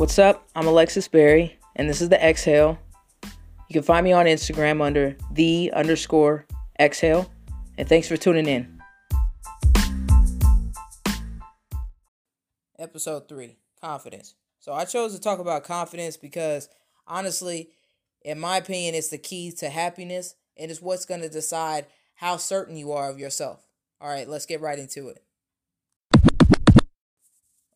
What's 0.00 0.18
up? 0.18 0.48
I'm 0.56 0.66
Alexis 0.66 1.08
Berry, 1.08 1.58
and 1.76 1.86
this 1.86 2.00
is 2.00 2.08
the 2.08 2.18
Exhale. 2.26 2.78
You 3.22 3.74
can 3.74 3.82
find 3.82 4.02
me 4.02 4.12
on 4.12 4.24
Instagram 4.24 4.80
under 4.80 5.14
the 5.30 5.70
underscore 5.74 6.46
exhale. 6.80 7.30
And 7.76 7.86
thanks 7.86 8.08
for 8.08 8.16
tuning 8.16 8.46
in. 8.46 8.80
Episode 12.78 13.28
three 13.28 13.58
confidence. 13.82 14.36
So 14.58 14.72
I 14.72 14.86
chose 14.86 15.14
to 15.14 15.20
talk 15.20 15.38
about 15.38 15.64
confidence 15.64 16.16
because 16.16 16.70
honestly, 17.06 17.68
in 18.22 18.40
my 18.40 18.56
opinion, 18.56 18.94
it's 18.94 19.08
the 19.08 19.18
key 19.18 19.52
to 19.58 19.68
happiness 19.68 20.34
and 20.56 20.70
it's 20.70 20.80
what's 20.80 21.04
going 21.04 21.20
to 21.20 21.28
decide 21.28 21.84
how 22.14 22.38
certain 22.38 22.78
you 22.78 22.92
are 22.92 23.10
of 23.10 23.18
yourself. 23.18 23.66
All 24.00 24.08
right, 24.08 24.26
let's 24.26 24.46
get 24.46 24.62
right 24.62 24.78
into 24.78 25.10
it. 25.10 25.22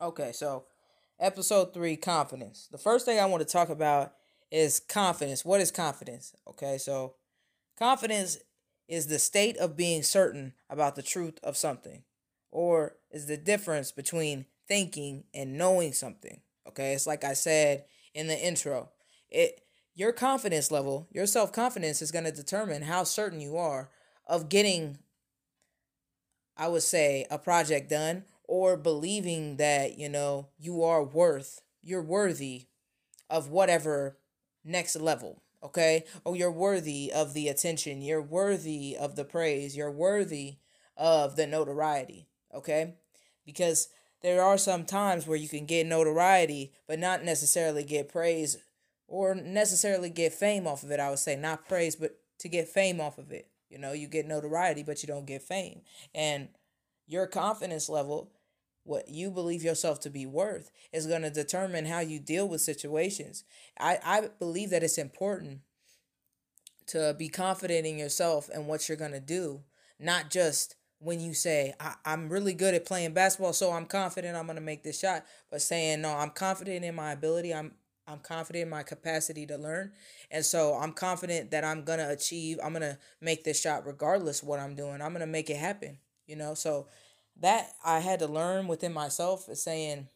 Okay, 0.00 0.32
so 0.32 0.64
episode 1.24 1.73
three 1.73 1.96
confidence. 1.96 2.69
The 2.70 2.78
first 2.78 3.06
thing 3.06 3.19
I 3.19 3.24
want 3.24 3.41
to 3.41 3.51
talk 3.51 3.70
about 3.70 4.12
is 4.51 4.78
confidence. 4.78 5.45
What 5.45 5.62
is 5.62 5.70
confidence? 5.70 6.34
Okay, 6.46 6.77
so 6.77 7.15
confidence 7.78 8.38
is 8.87 9.06
the 9.06 9.19
state 9.19 9.56
of 9.56 9.77
being 9.77 10.02
certain 10.02 10.52
about 10.68 10.96
the 10.96 11.02
truth 11.02 11.38
of 11.42 11.56
something, 11.56 12.02
or 12.52 12.96
is 13.10 13.27
the 13.27 13.38
difference 13.38 13.91
between 13.91 14.45
thinking 14.68 15.24
and 15.32 15.56
knowing 15.56 15.95
something. 15.95 16.42
Okay, 16.68 16.92
it's 16.92 17.06
like 17.06 17.24
I 17.24 17.32
said 17.32 17.87
in 18.12 18.27
the 18.27 18.38
intro. 18.38 18.91
It 19.30 19.62
your 19.95 20.12
confidence 20.12 20.70
level, 20.70 21.09
your 21.10 21.27
self-confidence 21.27 22.02
is 22.02 22.10
going 22.10 22.24
to 22.24 22.32
determine 22.32 22.82
how 22.82 23.04
certain 23.04 23.41
you 23.41 23.56
are 23.56 23.91
of 24.27 24.48
getting 24.48 24.98
I 26.56 26.68
would 26.68 26.82
say 26.82 27.27
a 27.30 27.38
project 27.38 27.88
done 27.91 28.24
or 28.46 28.76
believing 28.76 29.56
that, 29.56 29.98
you 29.98 30.09
know, 30.09 30.48
you 30.59 30.82
are 30.82 31.02
worth, 31.02 31.60
you're 31.82 32.02
worthy 32.02 32.66
of 33.30 33.48
whatever 33.48 34.18
next 34.64 34.96
level, 34.96 35.42
okay? 35.62 36.04
Or 36.24 36.36
you're 36.36 36.51
worthy 36.51 37.10
of 37.12 37.34
the 37.34 37.48
attention, 37.48 38.02
you're 38.02 38.23
worthy 38.23 38.96
of 38.98 39.16
the 39.16 39.24
praise, 39.24 39.76
you're 39.76 39.90
worthy 39.90 40.59
of 40.96 41.36
the 41.36 41.46
notoriety, 41.46 42.28
okay? 42.54 42.95
Because 43.45 43.88
there 44.23 44.42
are 44.42 44.58
some 44.58 44.84
times 44.84 45.26
where 45.26 45.36
you 45.36 45.48
can 45.48 45.66
get 45.66 45.86
notoriety 45.86 46.73
but 46.86 46.98
not 46.98 47.24
necessarily 47.24 47.84
get 47.84 48.08
praise 48.08 48.56
or 49.06 49.34
necessarily 49.34 50.08
get 50.08 50.32
fame 50.32 50.66
off 50.66 50.82
of 50.82 50.90
it. 50.90 51.01
I 51.01 51.10
would 51.10 51.18
say 51.18 51.36
not 51.36 51.68
praise 51.68 51.95
but 51.96 52.16
to 52.38 52.48
get 52.48 52.68
fame 52.68 53.01
off 53.01 53.18
of 53.18 53.32
it. 53.32 53.48
You 53.68 53.79
know, 53.79 53.92
you 53.92 54.06
get 54.06 54.26
notoriety 54.26 54.82
but 54.82 55.02
you 55.02 55.06
don't 55.06 55.26
get 55.26 55.42
fame. 55.42 55.82
And 56.14 56.48
your 57.07 57.27
confidence 57.27 57.88
level, 57.88 58.33
what 58.85 59.09
you 59.09 59.30
believe 59.30 59.63
yourself 59.63 60.01
to 60.01 60.10
be 60.10 60.27
worth, 60.27 60.71
is 60.93 61.07
going 61.07 61.23
to 61.23 61.30
determine 61.30 61.87
how 61.87 62.01
you 62.01 62.19
deal 62.19 62.49
with 62.49 62.60
situations. 62.60 63.45
I, 63.79 63.99
I 64.05 64.28
believe 64.38 64.71
that 64.71 64.83
it's 64.83 64.99
important 64.99 65.60
to 66.87 67.15
be 67.19 67.28
confident 67.28 67.87
in 67.87 67.99
yourself 67.99 68.50
and 68.53 68.66
what 68.66 68.88
you're 68.88 68.99
going 68.99 69.12
to 69.12 69.21
do, 69.21 69.62
not 69.99 70.31
just 70.31 70.77
when 71.05 71.21
you 71.21 71.34
say 71.34 71.75
I, 71.78 71.94
am 72.06 72.28
really 72.31 72.55
good 72.55 72.75
at 72.75 72.87
playing 72.87 73.12
basketball 73.12 73.53
so 73.53 73.72
i'm 73.72 73.84
confident 73.84 74.37
i'm 74.37 74.47
going 74.47 74.56
to 74.56 74.62
make 74.62 74.82
this 74.82 74.99
shot 74.99 75.25
but 75.50 75.60
saying 75.60 76.00
no 76.00 76.10
i'm 76.10 76.31
confident 76.31 76.84
in 76.84 76.94
my 76.94 77.12
ability 77.12 77.53
i'm 77.53 77.72
i'm 78.09 78.21
confident 78.21 78.62
in 78.62 78.71
my 78.71 78.82
capacity 78.82 79.47
to 79.47 79.56
learn 79.59 79.93
and 80.31 80.44
so 80.44 80.75
i'm 80.75 80.93
confident 80.93 81.50
that 81.50 81.62
i'm 81.62 81.84
going 81.84 81.99
to 81.99 82.09
achieve 82.09 82.59
i'm 82.65 82.72
going 82.72 82.81
to 82.81 82.99
make 83.21 83.44
this 83.44 83.60
shot 83.60 83.87
regardless 83.87 84.43
what 84.43 84.59
i'm 84.59 84.75
doing 84.75 85.03
i'm 85.03 85.12
going 85.12 85.21
to 85.21 85.27
make 85.27 85.50
it 85.50 85.56
happen 85.56 85.99
you 86.26 86.36
know 86.36 86.54
so 86.54 86.86
that 87.41 87.72
i 87.84 88.00
had 88.00 88.19
to 88.19 88.26
learn 88.26 88.66
within 88.69 88.92
myself 88.92 89.48
is 89.48 89.62
saying 89.62 90.08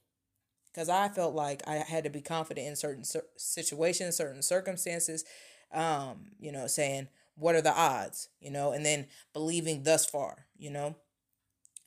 because 0.72 0.88
i 0.88 1.08
felt 1.08 1.34
like 1.34 1.62
i 1.66 1.76
had 1.76 2.04
to 2.04 2.10
be 2.10 2.20
confident 2.20 2.66
in 2.66 2.76
certain 2.76 3.04
situations 3.36 4.16
certain 4.16 4.42
circumstances 4.42 5.24
um 5.72 6.26
you 6.38 6.52
know 6.52 6.66
saying 6.66 7.08
what 7.38 7.54
are 7.54 7.62
the 7.62 7.72
odds, 7.72 8.28
you 8.40 8.50
know, 8.50 8.72
and 8.72 8.84
then 8.84 9.06
believing 9.32 9.84
thus 9.84 10.04
far, 10.04 10.46
you 10.56 10.70
know, 10.70 10.96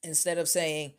instead 0.01 0.37
of 0.37 0.47
saying, 0.47 0.93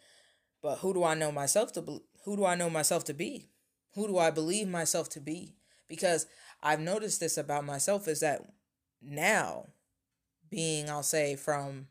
but 0.62 0.78
who 0.78 0.92
do 0.92 1.02
I 1.04 1.14
know 1.14 1.32
myself 1.32 1.72
to 1.72 1.82
be? 1.82 2.00
Who 2.24 2.36
do 2.36 2.44
I 2.44 2.54
know 2.54 2.70
myself 2.70 3.04
to 3.04 3.14
be? 3.14 3.48
Who 3.94 4.06
do 4.06 4.18
I 4.18 4.30
believe 4.30 4.68
myself 4.68 5.08
to 5.10 5.20
be? 5.20 5.56
Because 5.88 6.26
I've 6.62 6.80
noticed 6.80 7.18
this 7.18 7.36
about 7.36 7.64
myself 7.64 8.06
is 8.06 8.20
that 8.20 8.42
now, 9.00 9.68
being, 10.50 10.88
I'll 10.88 11.02
say, 11.02 11.34
from 11.34 11.88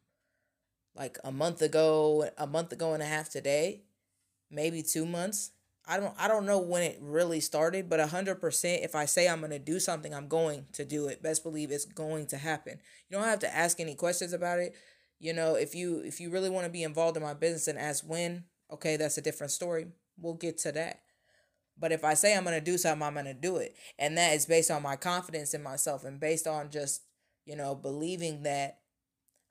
like 0.95 1.17
a 1.23 1.31
month 1.31 1.61
ago, 1.61 2.29
a 2.37 2.47
month 2.47 2.71
ago 2.71 2.93
and 2.93 3.01
a 3.01 3.05
half 3.05 3.29
today, 3.29 3.83
maybe 4.49 4.83
two 4.83 5.05
months, 5.05 5.51
I 5.87 5.99
don't 5.99 6.13
I 6.17 6.27
don't 6.27 6.45
know 6.45 6.59
when 6.59 6.83
it 6.83 6.99
really 7.01 7.39
started, 7.39 7.89
but 7.89 7.99
100% 7.99 8.85
if 8.85 8.95
I 8.95 9.05
say 9.05 9.27
I'm 9.27 9.39
going 9.39 9.51
to 9.51 9.59
do 9.59 9.79
something, 9.79 10.13
I'm 10.13 10.27
going 10.27 10.65
to 10.73 10.85
do 10.85 11.07
it. 11.07 11.23
Best 11.23 11.43
believe 11.43 11.71
it's 11.71 11.85
going 11.85 12.27
to 12.27 12.37
happen. 12.37 12.79
You 13.09 13.17
don't 13.17 13.27
have 13.27 13.39
to 13.39 13.55
ask 13.55 13.79
any 13.79 13.95
questions 13.95 14.33
about 14.33 14.59
it. 14.59 14.75
You 15.19 15.33
know, 15.33 15.55
if 15.55 15.73
you 15.75 16.01
if 16.05 16.19
you 16.19 16.29
really 16.29 16.49
want 16.49 16.65
to 16.65 16.71
be 16.71 16.83
involved 16.83 17.17
in 17.17 17.23
my 17.23 17.33
business 17.33 17.67
and 17.67 17.79
ask 17.79 18.03
when, 18.07 18.45
okay, 18.71 18.95
that's 18.95 19.17
a 19.17 19.21
different 19.21 19.51
story. 19.51 19.87
We'll 20.19 20.35
get 20.35 20.57
to 20.59 20.71
that. 20.73 21.01
But 21.77 21.91
if 21.91 22.03
I 22.03 22.13
say 22.13 22.35
I'm 22.35 22.43
going 22.43 22.57
to 22.57 22.63
do 22.63 22.77
something, 22.77 23.05
I'm 23.05 23.13
going 23.13 23.25
to 23.25 23.33
do 23.33 23.57
it. 23.57 23.75
And 23.97 24.17
that 24.17 24.33
is 24.33 24.45
based 24.45 24.69
on 24.69 24.83
my 24.83 24.95
confidence 24.95 25.53
in 25.53 25.63
myself 25.63 26.03
and 26.03 26.19
based 26.19 26.45
on 26.45 26.69
just, 26.69 27.01
you 27.45 27.55
know, 27.55 27.73
believing 27.73 28.43
that 28.43 28.79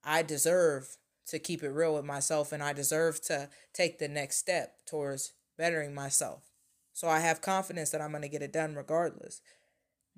I 0.04 0.22
deserve 0.22 0.96
to 1.30 1.38
keep 1.38 1.62
it 1.62 1.70
real 1.70 1.94
with 1.94 2.04
myself 2.04 2.52
and 2.52 2.62
I 2.62 2.72
deserve 2.72 3.20
to 3.22 3.48
take 3.72 3.98
the 3.98 4.08
next 4.08 4.36
step 4.36 4.84
towards 4.86 5.32
bettering 5.56 5.94
myself. 5.94 6.50
So 6.92 7.08
I 7.08 7.20
have 7.20 7.40
confidence 7.40 7.90
that 7.90 8.00
I'm 8.00 8.10
going 8.10 8.22
to 8.22 8.28
get 8.28 8.42
it 8.42 8.52
done 8.52 8.74
regardless. 8.74 9.40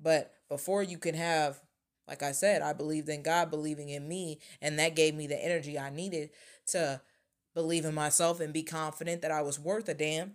But 0.00 0.32
before 0.48 0.82
you 0.82 0.98
can 0.98 1.14
have, 1.14 1.60
like 2.08 2.22
I 2.22 2.32
said, 2.32 2.62
I 2.62 2.72
believed 2.72 3.08
in 3.08 3.22
God 3.22 3.50
believing 3.50 3.88
in 3.88 4.08
me, 4.08 4.40
and 4.60 4.78
that 4.78 4.96
gave 4.96 5.14
me 5.14 5.26
the 5.26 5.42
energy 5.42 5.78
I 5.78 5.90
needed 5.90 6.30
to 6.68 7.00
believe 7.54 7.84
in 7.84 7.94
myself 7.94 8.40
and 8.40 8.52
be 8.52 8.62
confident 8.62 9.22
that 9.22 9.30
I 9.30 9.42
was 9.42 9.60
worth 9.60 9.88
a 9.88 9.94
damn. 9.94 10.34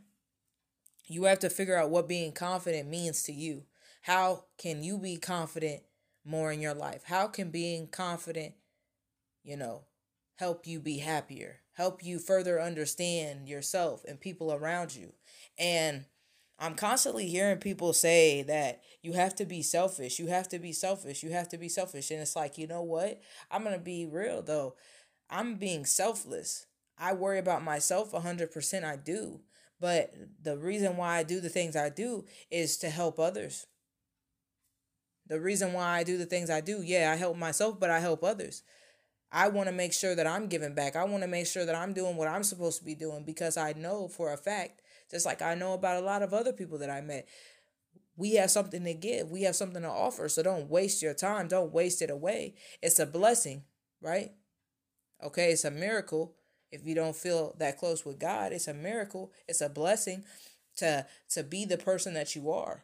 You 1.08 1.24
have 1.24 1.40
to 1.40 1.50
figure 1.50 1.78
out 1.78 1.90
what 1.90 2.08
being 2.08 2.32
confident 2.32 2.88
means 2.88 3.24
to 3.24 3.34
you. 3.34 3.64
How 4.04 4.46
can 4.58 4.84
you 4.84 4.98
be 4.98 5.18
confident 5.18 5.82
more 6.24 6.52
in 6.52 6.62
your 6.62 6.74
life? 6.74 7.04
How 7.06 7.28
can 7.28 7.50
being 7.50 7.88
confident, 7.88 8.54
you 9.44 9.58
know, 9.58 9.87
help 10.38 10.66
you 10.66 10.80
be 10.80 11.00
happier? 11.00 11.62
help 11.78 12.04
you 12.04 12.18
further 12.18 12.60
understand 12.60 13.48
yourself 13.48 14.04
and 14.08 14.20
people 14.20 14.52
around 14.52 14.96
you. 14.96 15.14
And 15.60 16.06
I'm 16.58 16.74
constantly 16.74 17.28
hearing 17.28 17.60
people 17.60 17.94
say 17.94 18.42
that 18.44 18.82
you 19.04 19.14
have 19.14 19.36
to 19.36 19.46
be 19.46 19.62
selfish, 19.62 20.18
you 20.18 20.26
have 20.26 20.50
to 20.50 20.58
be 20.58 20.74
selfish, 20.74 21.22
you 21.22 21.30
have 21.30 21.48
to 21.50 21.58
be 21.58 21.70
selfish. 21.70 22.10
And 22.10 22.20
it's 22.20 22.36
like, 22.36 22.58
you 22.58 22.66
know 22.66 22.82
what? 22.82 23.22
I'm 23.52 23.64
going 23.64 23.76
to 23.76 23.82
be 23.82 24.08
real 24.12 24.42
though. 24.42 24.74
I'm 25.30 25.56
being 25.56 25.86
selfless. 25.86 26.66
I 26.98 27.14
worry 27.14 27.38
about 27.38 27.64
myself 27.64 28.12
100%. 28.12 28.84
I 28.84 28.96
do. 28.96 29.42
But 29.80 30.16
the 30.42 30.58
reason 30.58 30.98
why 30.98 31.18
I 31.18 31.24
do 31.24 31.40
the 31.40 31.50
things 31.50 31.76
I 31.76 31.90
do 31.90 32.26
is 32.50 32.78
to 32.78 32.90
help 32.90 33.20
others. 33.20 33.68
The 35.28 35.40
reason 35.40 35.74
why 35.74 36.00
I 36.00 36.04
do 36.04 36.18
the 36.18 36.26
things 36.26 36.50
I 36.50 36.62
do, 36.62 36.82
yeah, 36.82 37.12
I 37.12 37.18
help 37.18 37.38
myself, 37.38 37.80
but 37.80 37.92
I 37.92 38.00
help 38.00 38.24
others. 38.24 38.64
I 39.32 39.50
want 39.50 39.68
to 39.68 39.74
make 39.74 39.94
sure 39.94 40.16
that 40.16 40.28
I'm 40.28 40.48
giving 40.48 40.74
back. 40.74 40.96
I 40.96 41.04
want 41.04 41.24
to 41.24 41.28
make 41.28 41.48
sure 41.48 41.66
that 41.66 41.76
I'm 41.76 41.94
doing 41.94 42.16
what 42.16 42.28
I'm 42.28 42.44
supposed 42.44 42.80
to 42.80 42.86
be 42.86 42.96
doing 42.96 43.24
because 43.24 43.58
I 43.58 43.74
know 43.74 44.08
for 44.08 44.32
a 44.32 44.38
fact, 44.38 44.82
just 45.12 45.26
like 45.26 45.42
I 45.42 45.56
know 45.56 45.74
about 45.74 46.02
a 46.02 46.06
lot 46.06 46.22
of 46.22 46.34
other 46.34 46.54
people 46.54 46.78
that 46.80 46.90
I 46.90 47.02
met, 47.02 47.28
we 48.16 48.36
have 48.36 48.50
something 48.52 48.84
to 48.84 48.94
give. 48.94 49.30
We 49.30 49.44
have 49.44 49.56
something 49.56 49.82
to 49.82 49.90
offer. 49.90 50.30
So 50.30 50.42
don't 50.44 50.70
waste 50.70 51.02
your 51.02 51.14
time. 51.14 51.48
Don't 51.48 51.74
waste 51.74 52.02
it 52.02 52.10
away. 52.10 52.56
It's 52.82 53.00
a 53.00 53.06
blessing, 53.06 53.64
right? 54.02 54.32
Okay, 55.24 55.52
it's 55.52 55.66
a 55.66 55.72
miracle. 55.72 56.34
If 56.72 56.86
you 56.86 56.96
don't 56.96 57.16
feel 57.16 57.56
that 57.60 57.78
close 57.78 58.06
with 58.06 58.20
God, 58.20 58.52
it's 58.54 58.68
a 58.68 58.74
miracle. 58.74 59.32
It's 59.48 59.62
a 59.62 59.70
blessing 59.70 60.24
to 60.78 61.06
to 61.32 61.44
be 61.44 61.66
the 61.66 61.78
person 61.78 62.14
that 62.14 62.36
you 62.36 62.52
are. 62.52 62.84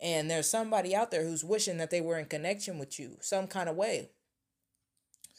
And 0.00 0.30
there's 0.30 0.48
somebody 0.48 0.96
out 0.96 1.10
there 1.10 1.24
who's 1.24 1.44
wishing 1.44 1.78
that 1.78 1.90
they 1.90 2.00
were 2.00 2.18
in 2.18 2.26
connection 2.26 2.78
with 2.78 2.98
you 2.98 3.18
some 3.20 3.46
kind 3.46 3.68
of 3.68 3.76
way 3.76 4.10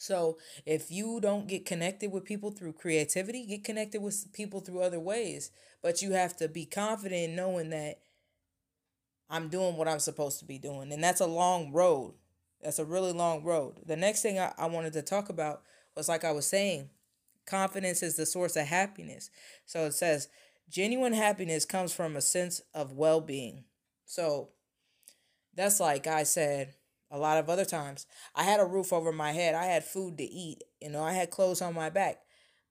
so 0.03 0.37
if 0.65 0.91
you 0.91 1.21
don't 1.21 1.47
get 1.47 1.65
connected 1.65 2.11
with 2.11 2.25
people 2.25 2.51
through 2.51 2.73
creativity, 2.73 3.45
get 3.45 3.63
connected 3.63 4.01
with 4.01 4.33
people 4.33 4.59
through 4.59 4.81
other 4.81 4.99
ways. 4.99 5.49
But 5.81 6.01
you 6.01 6.11
have 6.11 6.35
to 6.37 6.49
be 6.49 6.65
confident 6.65 7.29
in 7.29 7.35
knowing 7.37 7.69
that 7.69 7.99
I'm 9.29 9.47
doing 9.47 9.77
what 9.77 9.87
I'm 9.87 9.99
supposed 9.99 10.39
to 10.39 10.45
be 10.45 10.59
doing. 10.59 10.91
And 10.91 11.01
that's 11.01 11.21
a 11.21 11.25
long 11.25 11.71
road. 11.71 12.15
That's 12.61 12.79
a 12.79 12.85
really 12.85 13.13
long 13.13 13.45
road. 13.45 13.79
The 13.85 13.95
next 13.95 14.21
thing 14.21 14.37
I, 14.37 14.51
I 14.57 14.65
wanted 14.65 14.91
to 14.93 15.01
talk 15.01 15.29
about 15.29 15.61
was 15.95 16.09
like 16.09 16.25
I 16.25 16.33
was 16.33 16.47
saying, 16.47 16.89
confidence 17.45 18.03
is 18.03 18.17
the 18.17 18.25
source 18.25 18.57
of 18.57 18.65
happiness. 18.65 19.29
So 19.65 19.85
it 19.85 19.93
says, 19.93 20.27
genuine 20.69 21.13
happiness 21.13 21.63
comes 21.63 21.93
from 21.93 22.17
a 22.17 22.21
sense 22.21 22.61
of 22.73 22.91
well 22.91 23.21
being. 23.21 23.63
So 24.05 24.49
that's 25.55 25.79
like 25.79 26.07
I 26.07 26.23
said, 26.23 26.73
a 27.13 27.19
lot 27.19 27.37
of 27.37 27.49
other 27.49 27.65
times. 27.65 28.07
I 28.35 28.43
had 28.43 28.59
a 28.59 28.65
roof 28.65 28.91
over 28.91 29.13
my 29.13 29.33
head. 29.33 29.55
I 29.55 29.65
had 29.65 29.85
food 29.85 30.17
to 30.17 30.25
eat. 30.25 30.63
You 30.81 30.89
know, 30.89 31.03
I 31.03 31.13
had 31.13 31.31
clothes 31.31 31.61
on 31.61 31.75
my 31.75 31.89
back, 31.91 32.21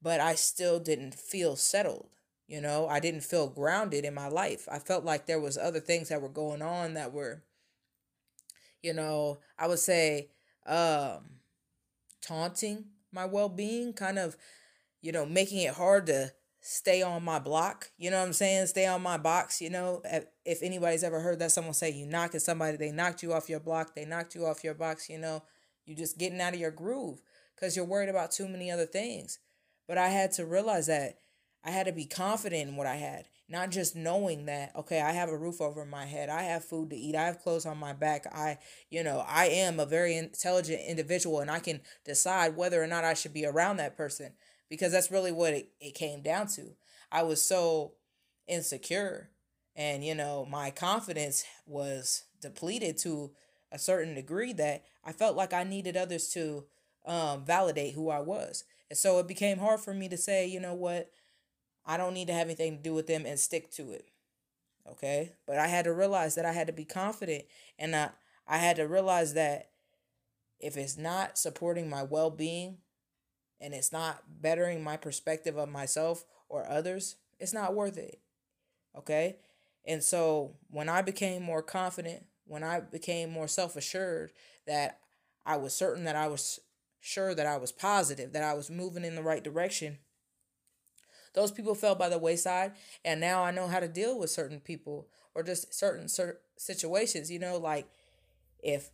but 0.03 0.21
I 0.21 0.35
still 0.35 0.81
didn't 0.81 1.15
feel 1.15 1.57
settled. 1.57 2.09
You 2.49 2.61
know, 2.61 2.89
I 2.89 3.01
didn't 3.01 3.23
feel 3.23 3.49
grounded 3.49 4.05
in 4.05 4.15
my 4.15 4.29
life. 4.29 4.69
I 4.71 4.81
felt 4.81 5.05
like 5.05 5.27
there 5.27 5.41
was 5.41 5.57
other 5.57 5.81
things 5.81 6.11
that 6.11 6.21
were 6.21 6.29
going 6.29 6.61
on 6.61 6.95
that 6.95 7.13
were 7.13 7.45
you 8.83 8.93
know, 8.93 9.39
I 9.59 9.69
would 9.69 9.79
say 9.79 10.29
um 10.67 11.41
taunting 12.21 12.87
my 13.13 13.25
well-being, 13.27 13.93
kind 13.93 14.19
of 14.19 14.37
you 15.01 15.13
know, 15.13 15.27
making 15.27 15.59
it 15.59 15.75
hard 15.75 16.07
to 16.07 16.33
stay 16.63 17.03
on 17.03 17.25
my 17.25 17.39
block. 17.41 17.91
You 17.99 18.11
know 18.11 18.21
what 18.21 18.27
I'm 18.27 18.33
saying? 18.33 18.69
Stay 18.69 18.87
on 18.87 19.03
my 19.03 19.19
box. 19.19 19.61
You 19.61 19.69
know, 19.69 20.01
if 20.45 20.63
anybody's 20.63 21.05
ever 21.05 21.21
heard 21.21 21.41
that 21.41 21.53
someone 21.53 21.75
say 21.75 21.91
you 21.91 22.07
knocking 22.07 22.41
somebody, 22.41 22.77
they 22.77 22.93
knocked 22.93 23.23
you 23.23 23.33
off 23.33 23.51
your 23.51 23.61
block, 23.61 23.95
they 23.95 24.05
knocked 24.05 24.35
you 24.35 24.47
off 24.47 24.65
your 24.65 24.75
box. 24.75 25.11
You 25.11 25.19
know, 25.19 25.43
You're 25.85 25.97
just 25.97 26.19
getting 26.19 26.41
out 26.41 26.55
of 26.55 26.61
your 26.61 26.71
groove 26.71 27.21
because 27.55 27.77
you're 27.77 27.85
worried 27.85 28.09
about 28.09 28.31
too 28.31 28.49
many 28.49 28.71
other 28.71 28.87
things. 28.87 29.39
But 29.89 29.99
I 29.99 30.09
had 30.09 30.33
to 30.33 30.47
realize 30.47 30.87
that 30.87 31.19
I 31.65 31.71
had 31.71 31.87
to 31.87 31.93
be 31.93 32.07
confident 32.07 32.69
in 32.69 32.77
what 32.77 32.87
I 32.87 32.95
had, 32.97 33.27
not 33.49 33.71
just 33.71 33.97
knowing 33.97 34.47
that, 34.47 34.75
okay, 34.77 35.01
I 35.01 35.13
have 35.13 35.29
a 35.29 35.37
roof 35.37 35.61
over 35.61 35.85
my 35.85 36.07
head, 36.07 36.29
I 36.29 36.43
have 36.43 36.65
food 36.65 36.91
to 36.91 36.97
eat, 36.97 37.15
I 37.17 37.27
have 37.27 37.41
clothes 37.41 37.67
on 37.67 37.79
my 37.79 37.93
back, 37.93 38.27
I, 38.33 38.59
you 38.91 39.03
know, 39.03 39.25
I 39.27 39.47
am 39.47 39.79
a 39.81 39.87
very 39.87 40.17
intelligent 40.17 40.81
individual 40.87 41.41
and 41.41 41.51
I 41.51 41.59
can 41.61 41.81
decide 42.05 42.57
whether 42.57 42.83
or 42.83 42.87
not 42.87 43.05
I 43.05 43.15
should 43.15 43.35
be 43.35 43.47
around 43.47 43.77
that 43.77 43.97
person 43.97 44.33
because 44.73 44.91
that's 44.91 45.11
really 45.11 45.33
what 45.33 45.53
it, 45.53 45.69
it 45.83 45.95
came 45.95 46.23
down 46.23 46.47
to. 46.47 46.63
I 47.13 47.25
was 47.25 47.43
so 47.43 47.93
insecure 48.49 49.29
and, 49.77 50.03
you 50.03 50.15
know, 50.15 50.47
my 50.51 50.71
confidence 50.71 51.45
was 51.67 52.25
depleted 52.41 52.97
to 53.01 53.33
a 53.71 53.79
certain 53.79 54.15
degree 54.15 54.55
that 54.55 54.85
I 55.05 55.13
felt 55.13 55.37
like 55.37 55.53
I 55.53 55.63
needed 55.63 55.95
others 55.95 56.29
to 56.29 56.65
um, 57.05 57.45
validate 57.45 57.93
who 57.93 58.09
I 58.09 58.21
was. 58.21 58.65
And 58.89 58.97
so 58.97 59.19
it 59.19 59.29
became 59.29 59.59
hard 59.59 59.81
for 59.81 59.93
me 59.93 60.09
to 60.09 60.17
say, 60.17 60.47
you 60.47 60.59
know 60.59 60.73
what, 60.73 61.11
I 61.85 61.99
don't 61.99 62.15
need 62.15 62.29
to 62.29 62.35
have 62.35 62.47
anything 62.47 62.79
to 62.79 62.83
do 62.83 62.95
with 62.95 63.07
them 63.07 63.27
and 63.27 63.39
stick 63.39 63.71
to 63.73 63.93
it. 63.93 64.07
Okay? 64.91 65.33
But 65.47 65.59
I 65.59 65.67
had 65.67 65.85
to 65.85 65.93
realize 65.93 66.35
that 66.37 66.47
I 66.47 66.53
had 66.53 66.69
to 66.69 66.73
be 66.73 66.87
confident 66.87 67.45
and 67.79 67.95
I, 67.95 68.09
I 68.49 68.57
had 68.57 68.77
to 68.77 68.89
realize 68.89 69.35
that 69.35 69.69
if 70.59 70.79
it's 70.79 70.97
not 70.97 71.37
supporting 71.37 71.91
my 71.91 72.03
well 72.05 72.31
being 72.31 72.79
and 73.63 73.73
it's 73.73 73.93
not 73.93 74.25
bettering 74.41 74.83
my 74.83 74.97
perspective 74.97 75.57
of 75.57 75.69
myself 75.69 76.25
or 76.49 76.69
others, 76.69 77.17
it's 77.39 77.55
not 77.55 77.75
worth 77.75 77.97
it. 77.97 78.21
Okay? 78.99 79.37
And 79.87 80.03
so 80.03 80.57
when 80.69 80.89
I 80.89 81.01
became 81.01 81.43
more 81.43 81.63
confident, 81.63 82.27
when 82.45 82.65
I 82.65 82.81
became 82.81 83.31
more 83.31 83.49
self 83.49 83.77
assured 83.77 84.33
that 84.67 84.99
I 85.47 85.57
was 85.57 85.75
certain 85.75 86.05
that 86.05 86.17
I 86.17 86.29
was 86.29 86.61
sure 87.01 87.35
that 87.35 87.47
I 87.47 87.57
was 87.57 87.73
positive, 87.73 88.33
that 88.33 88.45
I 88.45 88.55
was 88.55 88.71
moving 88.71 89.05
in 89.05 89.15
the 89.15 89.23
right 89.23 89.43
direction, 89.43 89.99
those 91.35 91.51
people 91.51 91.75
fell 91.75 91.95
by 91.95 92.09
the 92.09 92.19
wayside. 92.19 92.73
And 93.05 93.21
now 93.21 93.43
I 93.43 93.53
know 93.53 93.69
how 93.69 93.81
to 93.81 93.89
deal 93.89 94.19
with 94.19 94.31
certain 94.31 94.61
people 94.61 95.09
or 95.35 95.43
just 95.43 95.73
certain 95.73 96.09
situations. 96.59 97.31
You 97.31 97.39
know, 97.39 97.57
like 97.59 97.87
if 98.63 98.91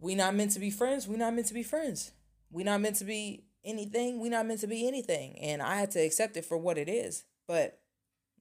we 0.00 0.14
not 0.14 0.34
meant 0.34 0.52
to 0.52 0.60
be 0.60 0.70
friends, 0.70 1.06
we 1.06 1.16
not 1.16 1.34
meant 1.34 1.46
to 1.48 1.54
be 1.54 1.62
friends. 1.62 2.12
We 2.50 2.64
not 2.64 2.80
meant 2.80 2.96
to 2.96 3.04
be 3.04 3.44
anything. 3.64 4.20
We're 4.20 4.30
not 4.30 4.46
meant 4.46 4.60
to 4.60 4.66
be 4.66 4.86
anything. 4.86 5.38
And 5.38 5.62
I 5.62 5.76
had 5.76 5.90
to 5.92 6.00
accept 6.00 6.36
it 6.36 6.44
for 6.44 6.58
what 6.58 6.78
it 6.78 6.88
is. 6.88 7.24
But 7.46 7.78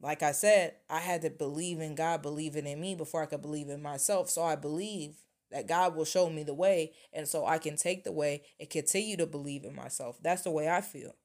like 0.01 0.23
I 0.23 0.31
said, 0.31 0.75
I 0.89 0.99
had 0.99 1.21
to 1.23 1.29
believe 1.29 1.79
in 1.79 1.95
God, 1.95 2.21
believing 2.21 2.65
in 2.65 2.79
me 2.79 2.95
before 2.95 3.21
I 3.21 3.25
could 3.25 3.41
believe 3.41 3.69
in 3.69 3.81
myself. 3.81 4.29
So 4.29 4.43
I 4.43 4.55
believe 4.55 5.23
that 5.51 5.67
God 5.67 5.95
will 5.95 6.05
show 6.05 6.29
me 6.29 6.43
the 6.43 6.53
way. 6.53 6.93
And 7.11 7.27
so 7.27 7.45
I 7.45 7.57
can 7.57 7.75
take 7.75 8.03
the 8.03 8.11
way 8.11 8.43
and 8.59 8.69
continue 8.69 9.17
to 9.17 9.25
believe 9.25 9.63
in 9.65 9.75
myself. 9.75 10.17
That's 10.21 10.43
the 10.43 10.51
way 10.51 10.69
I 10.69 10.81
feel. 10.81 11.15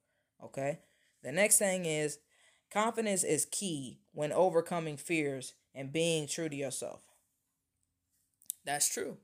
Okay. 0.43 0.79
The 1.23 1.31
next 1.31 1.57
thing 1.57 1.85
is 1.85 2.19
confidence 2.71 3.23
is 3.23 3.45
key 3.45 3.99
when 4.13 4.31
overcoming 4.31 4.97
fears 4.97 5.53
and 5.73 5.93
being 5.93 6.27
true 6.27 6.49
to 6.49 6.55
yourself. 6.55 7.01
That's 8.65 8.89
true. 8.89 9.17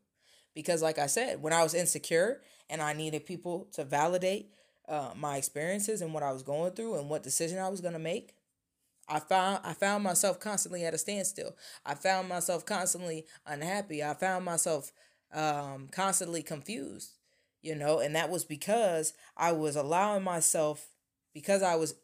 Because, 0.53 0.81
like 0.81 0.99
I 0.99 1.07
said, 1.07 1.41
when 1.41 1.53
I 1.53 1.63
was 1.63 1.73
insecure 1.73 2.41
and 2.69 2.81
I 2.81 2.93
needed 2.93 3.25
people 3.25 3.67
to 3.73 3.83
validate 3.83 4.51
uh, 4.91 5.13
my 5.15 5.37
experiences 5.37 6.01
and 6.01 6.13
what 6.13 6.21
I 6.21 6.33
was 6.33 6.43
going 6.43 6.73
through 6.73 6.99
and 6.99 7.09
what 7.09 7.23
decision 7.23 7.59
I 7.59 7.69
was 7.69 7.79
going 7.79 7.93
to 7.93 7.99
make, 7.99 8.35
I 9.07 9.19
found 9.19 9.61
I 9.63 9.73
found 9.73 10.03
myself 10.03 10.39
constantly 10.39 10.85
at 10.85 10.93
a 10.93 10.97
standstill. 10.97 11.55
I 11.85 11.95
found 11.95 12.27
myself 12.27 12.65
constantly 12.65 13.25
unhappy. 13.45 14.03
I 14.03 14.13
found 14.13 14.43
myself 14.45 14.91
um, 15.33 15.87
constantly 15.91 16.43
confused, 16.43 17.13
you 17.61 17.73
know, 17.73 17.99
and 17.99 18.15
that 18.15 18.29
was 18.29 18.43
because 18.43 19.13
I 19.37 19.53
was 19.53 19.77
allowing 19.77 20.23
myself 20.23 20.87
because 21.33 21.63
I 21.63 21.75
was 21.75 21.95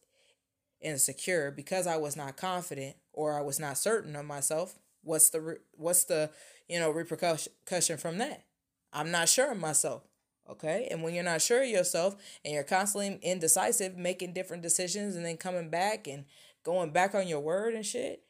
insecure, 0.82 1.52
because 1.52 1.88
I 1.88 1.98
was 1.98 2.16
not 2.16 2.38
confident 2.38 2.96
or 3.14 3.38
I 3.38 3.42
was 3.42 3.60
not 3.60 3.78
certain 3.78 4.16
of 4.16 4.26
myself. 4.26 4.80
What's 5.04 5.30
the 5.30 5.60
what's 5.76 6.06
the 6.06 6.30
you 6.70 6.80
know 6.80 6.90
repercussion 6.90 7.98
from 7.98 8.18
that? 8.20 8.46
I'm 8.94 9.12
not 9.12 9.28
sure 9.30 9.52
of 9.52 9.60
myself. 9.60 10.04
Okay. 10.50 10.88
And 10.90 11.04
when 11.04 11.14
you're 11.14 11.24
not 11.24 11.42
sure 11.42 11.64
of 11.64 11.70
yourself 11.70 12.16
and 12.44 12.54
you're 12.54 12.64
constantly 12.64 13.20
indecisive, 13.22 13.98
making 13.98 14.34
different 14.34 14.64
decisions 14.64 15.16
and 15.16 15.26
then 15.26 15.38
coming 15.38 15.70
back 15.70 16.08
and 16.08 16.26
going 16.64 16.92
back 16.92 17.14
on 17.14 17.28
your 17.28 17.40
word 17.40 17.74
and 17.74 17.86
shit, 17.86 18.24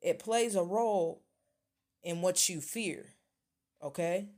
it 0.00 0.18
plays 0.18 0.54
a 0.54 0.62
role 0.62 1.22
in 2.02 2.20
what 2.20 2.48
you 2.48 2.60
fear. 2.60 3.06
Okay. 3.82 4.28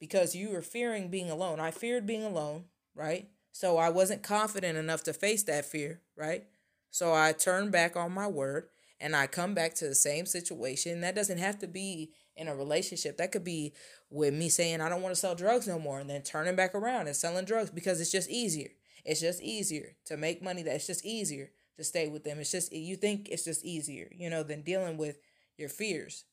Because 0.00 0.34
you 0.34 0.50
were 0.50 0.62
fearing 0.62 1.08
being 1.08 1.30
alone. 1.30 1.60
I 1.60 1.70
feared 1.70 2.06
being 2.06 2.24
alone, 2.24 2.64
right? 2.94 3.28
So 3.52 3.76
I 3.76 3.90
wasn't 3.90 4.22
confident 4.22 4.78
enough 4.78 5.02
to 5.04 5.12
face 5.12 5.42
that 5.44 5.64
fear, 5.64 6.00
right? 6.16 6.44
So 6.90 7.12
I 7.14 7.32
turned 7.32 7.72
back 7.72 7.96
on 7.96 8.12
my 8.12 8.26
word 8.26 8.68
and 9.00 9.14
I 9.14 9.26
come 9.26 9.54
back 9.54 9.74
to 9.76 9.88
the 9.88 9.94
same 9.94 10.26
situation. 10.26 11.00
That 11.00 11.14
doesn't 11.14 11.38
have 11.38 11.58
to 11.60 11.66
be 11.66 12.10
in 12.36 12.48
a 12.48 12.54
relationship. 12.54 13.16
That 13.18 13.32
could 13.32 13.44
be 13.44 13.74
with 14.10 14.34
me 14.34 14.48
saying 14.48 14.80
I 14.80 14.88
don't 14.88 15.02
want 15.02 15.14
to 15.14 15.20
sell 15.20 15.34
drugs 15.34 15.68
no 15.68 15.78
more 15.78 16.00
and 16.00 16.08
then 16.08 16.22
turning 16.22 16.56
back 16.56 16.74
around 16.74 17.06
and 17.06 17.16
selling 17.16 17.44
drugs 17.44 17.70
because 17.70 18.00
it's 18.00 18.12
just 18.12 18.30
easier. 18.30 18.70
It's 19.04 19.20
just 19.20 19.42
easier 19.42 19.96
to 20.06 20.16
make 20.16 20.42
money. 20.42 20.62
That 20.62 20.74
it's 20.74 20.86
just 20.86 21.04
easier 21.04 21.50
to 21.76 21.84
stay 21.84 22.08
with 22.08 22.24
them. 22.24 22.38
It's 22.38 22.52
just 22.52 22.72
you 22.72 22.96
think 22.96 23.28
it's 23.28 23.44
just 23.44 23.64
easier, 23.64 24.08
you 24.12 24.30
know, 24.30 24.42
than 24.42 24.62
dealing 24.62 24.96
with 24.96 25.18
your 25.56 25.68
fears. 25.68 26.24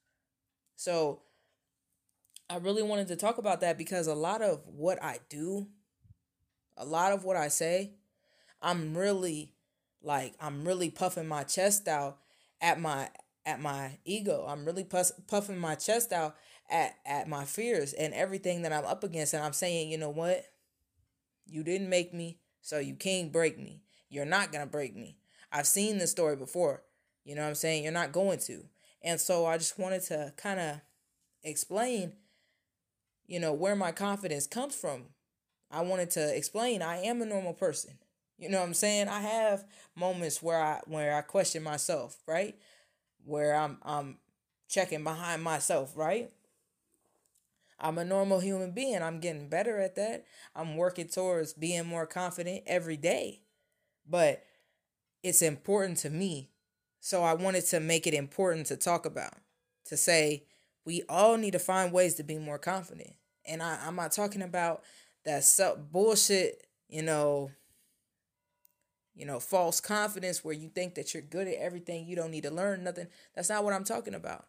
So 0.75 1.21
I 2.49 2.57
really 2.57 2.83
wanted 2.83 3.07
to 3.09 3.15
talk 3.15 3.37
about 3.37 3.61
that 3.61 3.77
because 3.77 4.07
a 4.07 4.15
lot 4.15 4.41
of 4.41 4.61
what 4.65 5.01
I 5.03 5.19
do, 5.29 5.67
a 6.77 6.85
lot 6.85 7.11
of 7.11 7.23
what 7.23 7.35
I 7.35 7.49
say, 7.49 7.93
I'm 8.61 8.97
really 8.97 9.53
like 10.01 10.33
I'm 10.39 10.65
really 10.65 10.89
puffing 10.89 11.27
my 11.27 11.43
chest 11.43 11.87
out 11.87 12.17
at 12.61 12.79
my 12.79 13.09
at 13.47 13.61
my 13.61 13.97
ego. 14.05 14.45
I'm 14.47 14.65
really 14.65 14.83
puff, 14.83 15.11
puffing 15.27 15.57
my 15.57 15.75
chest 15.75 16.11
out 16.11 16.35
at 16.69 16.95
at 17.05 17.29
my 17.29 17.45
fears 17.45 17.93
and 17.93 18.13
everything 18.13 18.61
that 18.61 18.73
I'm 18.73 18.85
up 18.85 19.03
against 19.03 19.33
and 19.33 19.43
I'm 19.43 19.53
saying, 19.53 19.89
you 19.89 19.97
know 19.97 20.09
what? 20.09 20.45
You 21.47 21.63
didn't 21.63 21.89
make 21.89 22.13
me, 22.13 22.39
so 22.61 22.77
you 22.77 22.93
can't 22.93 23.31
break 23.31 23.57
me. 23.57 23.81
You're 24.09 24.25
not 24.25 24.51
going 24.51 24.65
to 24.65 24.69
break 24.69 24.95
me. 24.95 25.17
I've 25.51 25.65
seen 25.65 25.97
this 25.97 26.11
story 26.11 26.35
before. 26.35 26.83
You 27.23 27.35
know 27.35 27.41
what 27.41 27.47
I'm 27.47 27.55
saying? 27.55 27.83
You're 27.83 27.93
not 27.93 28.11
going 28.11 28.39
to. 28.39 28.65
And 29.01 29.19
so 29.19 29.45
I 29.45 29.57
just 29.57 29.79
wanted 29.79 30.03
to 30.03 30.33
kind 30.35 30.59
of 30.59 30.81
explain 31.43 32.13
you 33.27 33.39
know 33.39 33.53
where 33.53 33.75
my 33.75 33.91
confidence 33.91 34.47
comes 34.47 34.75
from. 34.75 35.05
I 35.71 35.81
wanted 35.81 36.11
to 36.11 36.35
explain 36.35 36.81
I 36.81 36.97
am 36.97 37.21
a 37.21 37.25
normal 37.25 37.53
person. 37.53 37.97
You 38.37 38.49
know 38.49 38.59
what 38.59 38.67
I'm 38.67 38.73
saying? 38.73 39.07
I 39.07 39.21
have 39.21 39.65
moments 39.95 40.41
where 40.43 40.61
I 40.61 40.81
where 40.85 41.15
I 41.15 41.21
question 41.21 41.63
myself, 41.63 42.17
right? 42.27 42.55
Where 43.27 43.53
I'm 43.53 43.77
I'm 43.83 44.17
checking 44.69 45.03
behind 45.03 45.43
myself, 45.43 45.91
right? 45.95 46.31
I'm 47.79 47.97
a 47.97 48.05
normal 48.05 48.39
human 48.39 48.71
being. 48.71 49.03
I'm 49.03 49.19
getting 49.19 49.49
better 49.49 49.79
at 49.79 49.95
that. 49.95 50.25
I'm 50.55 50.77
working 50.77 51.07
towards 51.07 51.53
being 51.53 51.85
more 51.85 52.07
confident 52.07 52.63
every 52.65 52.97
day. 52.97 53.41
But 54.09 54.43
it's 55.21 55.41
important 55.41 55.97
to 55.99 56.09
me. 56.09 56.49
So 56.99 57.21
I 57.21 57.33
wanted 57.33 57.65
to 57.67 57.79
make 57.79 58.07
it 58.07 58.13
important 58.13 58.67
to 58.67 58.77
talk 58.77 59.05
about, 59.05 59.33
to 59.85 59.97
say 59.97 60.45
we 60.85 61.03
all 61.07 61.37
need 61.37 61.51
to 61.51 61.59
find 61.59 61.91
ways 61.91 62.15
to 62.15 62.23
be 62.23 62.39
more 62.39 62.57
confident. 62.57 63.13
And 63.45 63.61
I, 63.61 63.79
I'm 63.85 63.95
not 63.95 64.11
talking 64.11 64.41
about 64.41 64.83
that 65.25 65.43
self 65.43 65.77
bullshit, 65.91 66.65
you 66.89 67.03
know, 67.03 67.51
you 69.17 69.25
know, 69.25 69.39
false 69.39 69.81
confidence 69.81 70.43
where 70.43 70.53
you 70.53 70.69
think 70.69 70.93
that 70.95 71.13
you're 71.13 71.23
good 71.23 71.47
at 71.47 71.55
everything, 71.55 72.05
you 72.05 72.15
don't 72.15 72.29
need 72.29 72.43
to 72.43 72.51
learn 72.51 72.83
nothing. 72.83 73.07
That's 73.35 73.49
not 73.49 73.63
what 73.63 73.73
I'm 73.73 73.83
talking 73.83 74.13
about. 74.13 74.45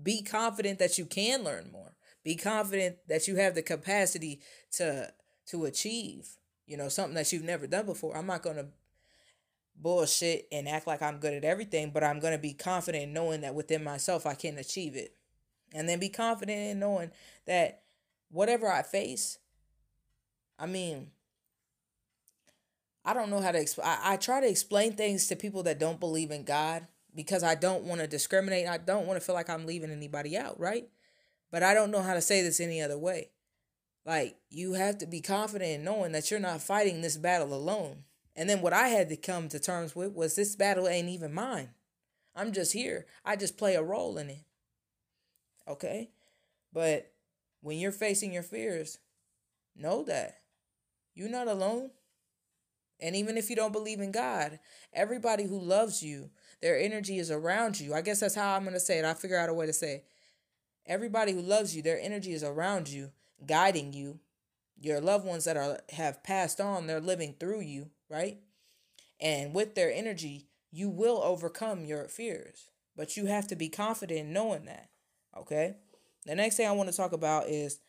Be 0.00 0.22
confident 0.22 0.78
that 0.78 0.98
you 0.98 1.06
can 1.06 1.42
learn 1.42 1.70
more. 1.72 1.94
Be 2.22 2.36
confident 2.36 2.98
that 3.08 3.26
you 3.26 3.36
have 3.36 3.54
the 3.54 3.62
capacity 3.62 4.40
to 4.72 5.12
to 5.46 5.64
achieve, 5.64 6.36
you 6.66 6.76
know, 6.76 6.88
something 6.88 7.14
that 7.14 7.32
you've 7.32 7.42
never 7.42 7.66
done 7.66 7.86
before. 7.86 8.16
I'm 8.16 8.26
not 8.26 8.42
going 8.42 8.56
to 8.56 8.66
bullshit 9.74 10.46
and 10.52 10.68
act 10.68 10.86
like 10.86 11.00
I'm 11.00 11.18
good 11.18 11.32
at 11.32 11.44
everything, 11.44 11.90
but 11.90 12.04
I'm 12.04 12.20
going 12.20 12.34
to 12.34 12.38
be 12.38 12.52
confident 12.52 13.04
in 13.04 13.12
knowing 13.14 13.40
that 13.40 13.54
within 13.54 13.82
myself 13.82 14.26
I 14.26 14.34
can 14.34 14.58
achieve 14.58 14.94
it. 14.94 15.14
And 15.74 15.88
then 15.88 15.98
be 15.98 16.10
confident 16.10 16.58
in 16.58 16.78
knowing 16.78 17.10
that 17.46 17.82
whatever 18.30 18.70
I 18.70 18.82
face, 18.82 19.38
I 20.58 20.66
mean, 20.66 21.10
I 23.10 23.14
don't 23.14 23.28
know 23.28 23.40
how 23.40 23.50
to. 23.50 23.66
I 23.82 24.16
try 24.18 24.40
to 24.40 24.48
explain 24.48 24.92
things 24.92 25.26
to 25.26 25.36
people 25.36 25.64
that 25.64 25.80
don't 25.80 25.98
believe 25.98 26.30
in 26.30 26.44
God 26.44 26.86
because 27.12 27.42
I 27.42 27.56
don't 27.56 27.82
want 27.82 28.00
to 28.00 28.06
discriminate. 28.06 28.68
I 28.68 28.78
don't 28.78 29.04
want 29.04 29.18
to 29.18 29.26
feel 29.26 29.34
like 29.34 29.50
I'm 29.50 29.66
leaving 29.66 29.90
anybody 29.90 30.36
out, 30.38 30.60
right? 30.60 30.88
But 31.50 31.64
I 31.64 31.74
don't 31.74 31.90
know 31.90 32.02
how 32.02 32.14
to 32.14 32.20
say 32.20 32.40
this 32.40 32.60
any 32.60 32.80
other 32.80 32.96
way. 32.96 33.30
Like, 34.06 34.36
you 34.48 34.74
have 34.74 34.98
to 34.98 35.06
be 35.06 35.20
confident 35.20 35.72
in 35.72 35.82
knowing 35.82 36.12
that 36.12 36.30
you're 36.30 36.38
not 36.38 36.62
fighting 36.62 37.00
this 37.00 37.16
battle 37.16 37.52
alone. 37.52 38.04
And 38.36 38.48
then 38.48 38.62
what 38.62 38.72
I 38.72 38.88
had 38.88 39.08
to 39.08 39.16
come 39.16 39.48
to 39.48 39.58
terms 39.58 39.96
with 39.96 40.12
was 40.12 40.36
this 40.36 40.54
battle 40.54 40.86
ain't 40.86 41.08
even 41.08 41.34
mine. 41.34 41.70
I'm 42.36 42.52
just 42.52 42.72
here. 42.72 43.06
I 43.24 43.34
just 43.34 43.58
play 43.58 43.74
a 43.74 43.82
role 43.82 44.18
in 44.18 44.30
it. 44.30 44.44
Okay? 45.66 46.10
But 46.72 47.10
when 47.60 47.76
you're 47.76 47.90
facing 47.90 48.32
your 48.32 48.44
fears, 48.44 48.98
know 49.74 50.04
that 50.04 50.42
you're 51.12 51.28
not 51.28 51.48
alone. 51.48 51.90
And 53.00 53.16
even 53.16 53.36
if 53.36 53.48
you 53.48 53.56
don't 53.56 53.72
believe 53.72 54.00
in 54.00 54.12
God, 54.12 54.58
everybody 54.92 55.44
who 55.44 55.58
loves 55.58 56.02
you, 56.02 56.30
their 56.60 56.78
energy 56.78 57.18
is 57.18 57.30
around 57.30 57.80
you. 57.80 57.94
I 57.94 58.02
guess 58.02 58.20
that's 58.20 58.34
how 58.34 58.54
I'm 58.54 58.62
going 58.62 58.74
to 58.74 58.80
say 58.80 58.98
it. 58.98 59.04
I 59.04 59.14
figure 59.14 59.38
out 59.38 59.48
a 59.48 59.54
way 59.54 59.66
to 59.66 59.72
say 59.72 59.94
it. 59.94 60.04
Everybody 60.86 61.32
who 61.32 61.40
loves 61.40 61.74
you, 61.74 61.82
their 61.82 62.00
energy 62.00 62.32
is 62.32 62.42
around 62.42 62.88
you, 62.88 63.10
guiding 63.46 63.92
you. 63.92 64.20
Your 64.78 65.00
loved 65.00 65.26
ones 65.26 65.44
that 65.44 65.56
are 65.56 65.80
have 65.92 66.22
passed 66.22 66.60
on, 66.60 66.86
they're 66.86 67.00
living 67.00 67.34
through 67.38 67.60
you, 67.60 67.90
right? 68.08 68.38
And 69.20 69.54
with 69.54 69.74
their 69.74 69.92
energy, 69.92 70.46
you 70.70 70.88
will 70.88 71.22
overcome 71.22 71.84
your 71.84 72.08
fears. 72.08 72.70
But 72.96 73.16
you 73.16 73.26
have 73.26 73.46
to 73.48 73.56
be 73.56 73.68
confident 73.68 74.20
in 74.20 74.32
knowing 74.32 74.64
that. 74.66 74.88
Okay? 75.36 75.76
The 76.26 76.34
next 76.34 76.56
thing 76.56 76.66
I 76.66 76.72
want 76.72 76.90
to 76.90 76.96
talk 76.96 77.12
about 77.12 77.48
is 77.48 77.80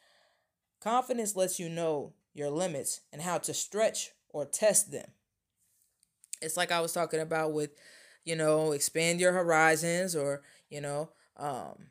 confidence 0.82 1.36
lets 1.36 1.60
you 1.60 1.70
know 1.70 2.14
your 2.34 2.50
limits 2.50 3.02
and 3.12 3.22
how 3.22 3.38
to 3.40 3.54
stretch 3.54 4.12
or 4.34 4.46
test 4.46 4.92
them. 4.92 5.08
It's 6.42 6.58
like 6.58 6.72
I 6.72 6.82
was 6.82 6.94
talking 6.94 7.20
about 7.20 7.54
with, 7.54 7.72
you 8.26 8.36
know, 8.36 8.72
expand 8.72 9.20
your 9.20 9.32
horizons 9.34 10.16
or, 10.16 10.42
you 10.70 10.82
know, 10.82 11.10
um, 11.38 11.88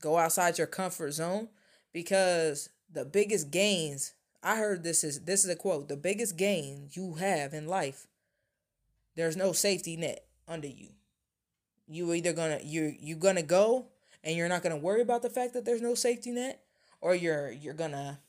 go 0.00 0.18
outside 0.18 0.58
your 0.58 0.66
comfort 0.66 1.12
zone 1.12 1.48
because 1.92 2.68
the 2.92 3.04
biggest 3.04 3.50
gains 3.50 4.14
I 4.42 4.56
heard 4.56 4.82
this 4.82 5.02
is 5.02 5.22
this 5.22 5.44
is 5.44 5.50
a 5.50 5.56
quote 5.56 5.88
the 5.88 5.96
biggest 5.96 6.36
gain 6.36 6.90
you 6.92 7.14
have 7.14 7.54
in 7.54 7.66
life 7.66 8.06
there's 9.16 9.36
no 9.36 9.52
safety 9.52 9.96
net 9.96 10.26
under 10.46 10.68
you 10.68 10.88
you 11.88 12.12
either 12.12 12.32
gonna 12.32 12.60
you 12.62 12.94
you're 13.00 13.18
gonna 13.18 13.42
go 13.42 13.86
and 14.22 14.36
you're 14.36 14.48
not 14.48 14.62
gonna 14.62 14.76
worry 14.76 15.00
about 15.00 15.22
the 15.22 15.30
fact 15.30 15.54
that 15.54 15.64
there's 15.64 15.80
no 15.80 15.94
safety 15.94 16.30
net 16.30 16.60
or 17.00 17.14
you're 17.14 17.50
you're 17.50 17.74
gonna 17.74 18.20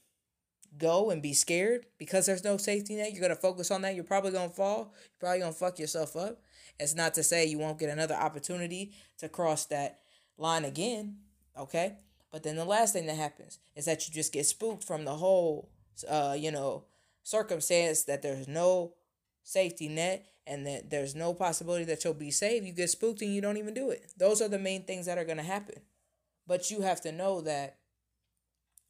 go 0.78 1.10
and 1.10 1.22
be 1.22 1.34
scared 1.34 1.86
because 1.98 2.26
there's 2.26 2.44
no 2.44 2.58
safety 2.58 2.96
net. 2.96 3.14
You're 3.14 3.22
gonna 3.22 3.36
focus 3.36 3.72
on 3.72 3.82
that. 3.82 3.96
You're 3.96 4.04
probably 4.04 4.32
gonna 4.32 4.50
fall. 4.50 4.94
You're 4.96 5.20
probably 5.20 5.40
gonna 5.40 5.54
fuck 5.54 5.80
yourself 5.80 6.16
up. 6.16 6.42
It's 6.80 6.96
not 6.96 7.14
to 7.16 7.24
say 7.24 7.46
you 7.46 7.60
won't 7.60 7.80
get 7.80 7.90
another 7.90 8.16
opportunity 8.16 8.94
to 9.20 9.30
cross 9.30 9.66
that 9.68 10.00
line 10.38 10.66
again. 10.66 11.18
Okay. 11.58 11.98
But 12.32 12.44
then 12.44 12.58
the 12.58 12.66
last 12.66 12.94
thing 12.94 13.06
that 13.06 13.16
happens 13.16 13.60
is 13.76 13.86
that 13.86 14.08
you 14.08 14.14
just 14.14 14.34
get 14.34 14.46
spooked 14.46 14.84
from 14.84 15.06
the 15.06 15.16
whole, 15.16 15.70
uh, 16.10 16.36
you 16.38 16.52
know, 16.52 16.84
circumstance 17.24 18.04
that 18.04 18.22
there's 18.22 18.48
no 18.48 18.94
safety 19.44 19.88
net 19.88 20.26
and 20.46 20.68
that 20.68 20.90
there's 20.90 21.16
no 21.16 21.34
possibility 21.34 21.86
that 21.86 22.04
you'll 22.04 22.14
be 22.14 22.32
saved. 22.32 22.66
You 22.66 22.74
get 22.74 22.90
spooked 22.90 23.22
and 23.22 23.34
you 23.34 23.42
don't 23.42 23.58
even 23.58 23.74
do 23.74 23.90
it. 23.90 24.12
Those 24.18 24.42
are 24.42 24.50
the 24.50 24.60
main 24.60 24.84
things 24.84 25.06
that 25.06 25.18
are 25.18 25.26
to 25.26 25.42
happen. 25.42 25.82
But 26.46 26.70
you 26.70 26.82
have 26.82 27.02
to 27.02 27.12
know 27.12 27.42
that 27.42 27.78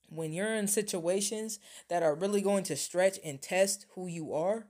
when 0.10 0.34
you're 0.34 0.54
in 0.54 0.68
situations 0.68 1.60
that 1.90 2.04
are 2.04 2.16
really 2.16 2.42
going 2.42 2.64
to 2.64 2.76
stretch 2.76 3.18
and 3.24 3.42
test 3.42 3.86
who 3.96 4.08
you 4.08 4.34
are, 4.34 4.68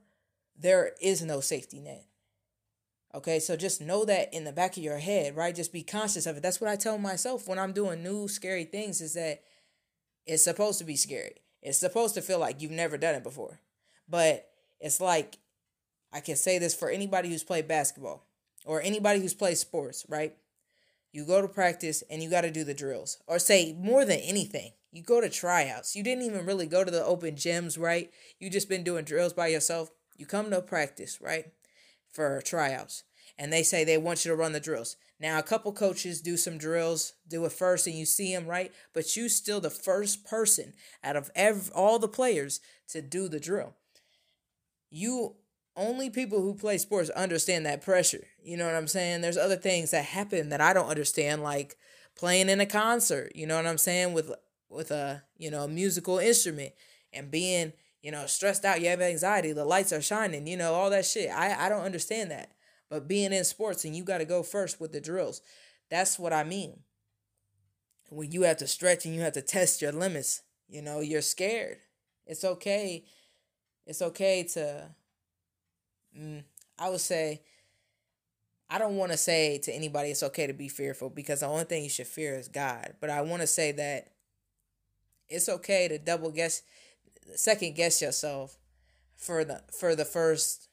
there 0.58 0.92
is 1.00 1.22
no 1.22 1.40
safety 1.40 1.80
net. 1.80 2.06
Okay, 3.14 3.38
so 3.38 3.56
just 3.56 3.80
know 3.80 4.04
that 4.04 4.32
in 4.34 4.44
the 4.44 4.52
back 4.52 4.76
of 4.76 4.82
your 4.82 4.98
head, 4.98 5.36
right? 5.36 5.54
Just 5.54 5.72
be 5.72 5.82
conscious 5.82 6.26
of 6.26 6.36
it. 6.36 6.42
That's 6.42 6.60
what 6.60 6.70
I 6.70 6.76
tell 6.76 6.98
myself 6.98 7.48
when 7.48 7.58
I'm 7.58 7.72
doing 7.72 8.02
new 8.02 8.28
scary 8.28 8.64
things 8.64 9.00
is 9.00 9.14
that 9.14 9.42
it's 10.26 10.44
supposed 10.44 10.78
to 10.80 10.84
be 10.84 10.96
scary. 10.96 11.42
It's 11.62 11.78
supposed 11.78 12.14
to 12.14 12.22
feel 12.22 12.38
like 12.38 12.60
you've 12.60 12.72
never 12.72 12.98
done 12.98 13.14
it 13.14 13.22
before. 13.22 13.60
But 14.08 14.48
it's 14.80 15.00
like 15.00 15.38
I 16.12 16.20
can 16.20 16.36
say 16.36 16.58
this 16.58 16.74
for 16.74 16.90
anybody 16.90 17.28
who's 17.28 17.42
played 17.42 17.68
basketball 17.68 18.26
or 18.64 18.82
anybody 18.82 19.20
who's 19.20 19.34
played 19.34 19.58
sports, 19.58 20.04
right? 20.08 20.36
You 21.12 21.24
go 21.24 21.40
to 21.40 21.48
practice 21.48 22.02
and 22.10 22.22
you 22.22 22.28
got 22.28 22.42
to 22.42 22.50
do 22.50 22.64
the 22.64 22.74
drills. 22.74 23.18
Or 23.26 23.38
say 23.38 23.74
more 23.78 24.04
than 24.04 24.18
anything, 24.20 24.72
you 24.96 25.02
go 25.02 25.20
to 25.20 25.28
tryouts. 25.28 25.94
You 25.94 26.02
didn't 26.02 26.24
even 26.24 26.46
really 26.46 26.66
go 26.66 26.82
to 26.82 26.90
the 26.90 27.04
open 27.04 27.34
gyms, 27.34 27.78
right? 27.78 28.10
You 28.38 28.48
just 28.48 28.68
been 28.68 28.82
doing 28.82 29.04
drills 29.04 29.34
by 29.34 29.48
yourself. 29.48 29.90
You 30.16 30.24
come 30.24 30.50
to 30.50 30.62
practice, 30.62 31.20
right? 31.20 31.52
For 32.10 32.40
tryouts. 32.42 33.04
And 33.38 33.52
they 33.52 33.62
say 33.62 33.84
they 33.84 33.98
want 33.98 34.24
you 34.24 34.30
to 34.30 34.36
run 34.36 34.52
the 34.52 34.60
drills. 34.60 34.96
Now, 35.20 35.38
a 35.38 35.42
couple 35.42 35.72
coaches 35.72 36.22
do 36.22 36.38
some 36.38 36.56
drills, 36.56 37.12
do 37.28 37.44
it 37.44 37.52
first, 37.52 37.86
and 37.86 37.94
you 37.94 38.06
see 38.06 38.34
them, 38.34 38.46
right? 38.46 38.72
But 38.94 39.16
you 39.16 39.28
still 39.28 39.60
the 39.60 39.68
first 39.68 40.24
person 40.24 40.72
out 41.04 41.16
of 41.16 41.30
every, 41.34 41.70
all 41.74 41.98
the 41.98 42.08
players 42.08 42.60
to 42.88 43.02
do 43.02 43.28
the 43.28 43.40
drill. 43.40 43.74
You 44.90 45.34
only 45.76 46.08
people 46.08 46.40
who 46.40 46.54
play 46.54 46.78
sports 46.78 47.10
understand 47.10 47.66
that 47.66 47.84
pressure. 47.84 48.24
You 48.42 48.56
know 48.56 48.64
what 48.64 48.74
I'm 48.74 48.88
saying? 48.88 49.20
There's 49.20 49.36
other 49.36 49.56
things 49.56 49.90
that 49.90 50.06
happen 50.06 50.48
that 50.48 50.62
I 50.62 50.72
don't 50.72 50.88
understand, 50.88 51.42
like 51.42 51.76
playing 52.16 52.48
in 52.48 52.60
a 52.60 52.66
concert. 52.66 53.32
You 53.34 53.46
know 53.46 53.56
what 53.56 53.66
I'm 53.66 53.76
saying? 53.76 54.14
With 54.14 54.32
with 54.68 54.90
a 54.90 55.22
you 55.36 55.50
know 55.50 55.66
musical 55.66 56.18
instrument 56.18 56.72
and 57.12 57.30
being 57.30 57.72
you 58.02 58.10
know 58.10 58.26
stressed 58.26 58.64
out 58.64 58.80
you 58.80 58.88
have 58.88 59.00
anxiety 59.00 59.52
the 59.52 59.64
lights 59.64 59.92
are 59.92 60.02
shining 60.02 60.46
you 60.46 60.56
know 60.56 60.74
all 60.74 60.90
that 60.90 61.04
shit. 61.04 61.30
I 61.30 61.66
i 61.66 61.68
don't 61.68 61.84
understand 61.84 62.30
that. 62.30 62.52
But 62.88 63.08
being 63.08 63.32
in 63.32 63.42
sports 63.44 63.84
and 63.84 63.96
you 63.96 64.04
got 64.04 64.18
to 64.18 64.24
go 64.24 64.42
first 64.42 64.80
with 64.80 64.92
the 64.92 65.00
drills 65.00 65.40
that's 65.90 66.18
what 66.18 66.32
i 66.32 66.44
mean. 66.44 66.80
When 68.10 68.30
you 68.30 68.42
have 68.42 68.58
to 68.58 68.66
stretch 68.66 69.04
and 69.04 69.14
you 69.14 69.20
have 69.22 69.32
to 69.34 69.42
test 69.42 69.82
your 69.82 69.92
limits 69.92 70.42
you 70.68 70.82
know 70.82 71.00
you're 71.00 71.22
scared. 71.22 71.78
It's 72.26 72.44
okay 72.44 73.04
it's 73.86 74.02
okay 74.02 74.42
to 74.42 74.88
mm, 76.18 76.42
i 76.78 76.90
would 76.90 77.00
say 77.00 77.40
i 78.68 78.78
don't 78.78 78.96
want 78.96 79.12
to 79.12 79.18
say 79.18 79.58
to 79.58 79.72
anybody 79.72 80.10
it's 80.10 80.22
okay 80.22 80.46
to 80.46 80.52
be 80.52 80.68
fearful 80.68 81.08
because 81.08 81.40
the 81.40 81.46
only 81.46 81.64
thing 81.64 81.84
you 81.84 81.88
should 81.88 82.06
fear 82.06 82.34
is 82.34 82.48
god. 82.48 82.94
But 83.00 83.10
i 83.10 83.22
want 83.22 83.42
to 83.42 83.46
say 83.46 83.72
that 83.72 84.08
it's 85.28 85.48
okay 85.48 85.88
to 85.88 85.98
double 85.98 86.30
guess 86.30 86.62
second 87.34 87.74
guess 87.74 88.00
yourself 88.00 88.58
for 89.16 89.44
the 89.44 89.62
for 89.78 89.94
the 89.94 90.04
first 90.04 90.68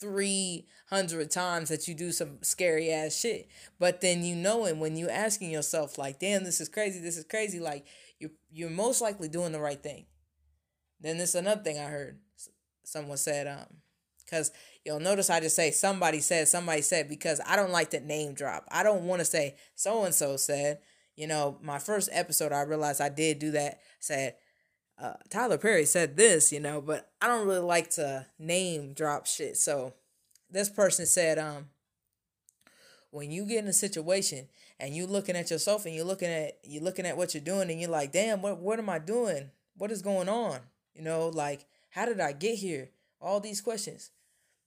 300 0.00 1.30
times 1.30 1.68
that 1.68 1.88
you 1.88 1.94
do 1.94 2.12
some 2.12 2.38
scary 2.42 2.90
ass 2.90 3.14
shit. 3.14 3.48
But 3.78 4.00
then 4.00 4.22
you 4.24 4.34
know 4.34 4.66
it 4.66 4.76
when 4.76 4.96
you 4.96 5.08
asking 5.08 5.50
yourself 5.50 5.98
like 5.98 6.18
damn 6.18 6.44
this 6.44 6.60
is 6.60 6.68
crazy 6.68 7.00
this 7.00 7.16
is 7.16 7.24
crazy 7.24 7.60
like 7.60 7.86
you 8.18 8.30
you're 8.50 8.70
most 8.70 9.00
likely 9.00 9.28
doing 9.28 9.52
the 9.52 9.60
right 9.60 9.82
thing. 9.82 10.06
Then 11.00 11.18
this 11.18 11.34
another 11.34 11.62
thing 11.62 11.78
i 11.78 11.84
heard 11.84 12.18
someone 12.84 13.16
said 13.16 13.46
um 13.46 13.78
because 14.24 14.52
you'll 14.84 15.00
notice 15.00 15.30
i 15.30 15.40
just 15.40 15.56
say 15.56 15.70
somebody 15.70 16.20
said 16.20 16.48
somebody 16.48 16.82
said 16.82 17.08
because 17.08 17.40
i 17.46 17.56
don't 17.56 17.72
like 17.72 17.90
to 17.90 18.00
name 18.00 18.34
drop. 18.34 18.66
I 18.70 18.82
don't 18.82 19.04
want 19.04 19.20
to 19.20 19.24
say 19.24 19.56
so 19.74 20.04
and 20.04 20.14
so 20.14 20.36
said 20.36 20.78
you 21.16 21.26
know, 21.26 21.58
my 21.62 21.78
first 21.78 22.08
episode, 22.12 22.52
I 22.52 22.62
realized 22.62 23.00
I 23.00 23.08
did 23.08 23.38
do 23.38 23.52
that. 23.52 23.80
Said 24.00 24.34
uh, 24.98 25.14
Tyler 25.30 25.58
Perry 25.58 25.84
said 25.84 26.16
this, 26.16 26.52
you 26.52 26.60
know, 26.60 26.80
but 26.80 27.10
I 27.20 27.26
don't 27.26 27.46
really 27.46 27.60
like 27.60 27.90
to 27.90 28.26
name 28.38 28.92
drop 28.94 29.26
shit. 29.26 29.56
So 29.56 29.94
this 30.50 30.68
person 30.68 31.06
said, 31.06 31.38
um, 31.38 31.66
when 33.10 33.30
you 33.30 33.44
get 33.44 33.62
in 33.62 33.68
a 33.68 33.72
situation 33.72 34.48
and 34.80 34.94
you 34.94 35.06
looking 35.06 35.36
at 35.36 35.50
yourself 35.50 35.86
and 35.86 35.94
you're 35.94 36.04
looking 36.04 36.28
at 36.28 36.58
you're 36.64 36.82
looking 36.82 37.06
at 37.06 37.16
what 37.16 37.32
you're 37.32 37.42
doing 37.42 37.70
and 37.70 37.80
you're 37.80 37.90
like, 37.90 38.12
damn, 38.12 38.42
what 38.42 38.58
what 38.58 38.78
am 38.78 38.88
I 38.88 38.98
doing? 38.98 39.50
What 39.76 39.90
is 39.90 40.02
going 40.02 40.28
on? 40.28 40.60
You 40.94 41.02
know, 41.02 41.28
like 41.28 41.66
how 41.90 42.06
did 42.06 42.20
I 42.20 42.32
get 42.32 42.56
here? 42.56 42.90
All 43.20 43.40
these 43.40 43.60
questions. 43.60 44.10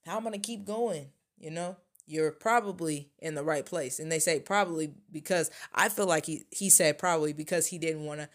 How 0.06 0.16
am 0.16 0.26
I 0.26 0.30
gonna 0.30 0.38
keep 0.38 0.64
going? 0.64 1.08
You 1.38 1.50
know? 1.50 1.76
You're 2.08 2.32
probably 2.32 3.10
in 3.18 3.34
the 3.34 3.44
right 3.44 3.66
place. 3.66 3.98
And 3.98 4.10
they 4.10 4.18
say 4.18 4.40
probably 4.40 4.94
because 5.12 5.50
I 5.74 5.90
feel 5.90 6.06
like 6.06 6.24
he, 6.24 6.44
he 6.50 6.70
said 6.70 6.98
probably 6.98 7.34
because 7.34 7.66
he 7.66 7.78
didn't 7.78 8.04
want 8.04 8.20
to, 8.20 8.28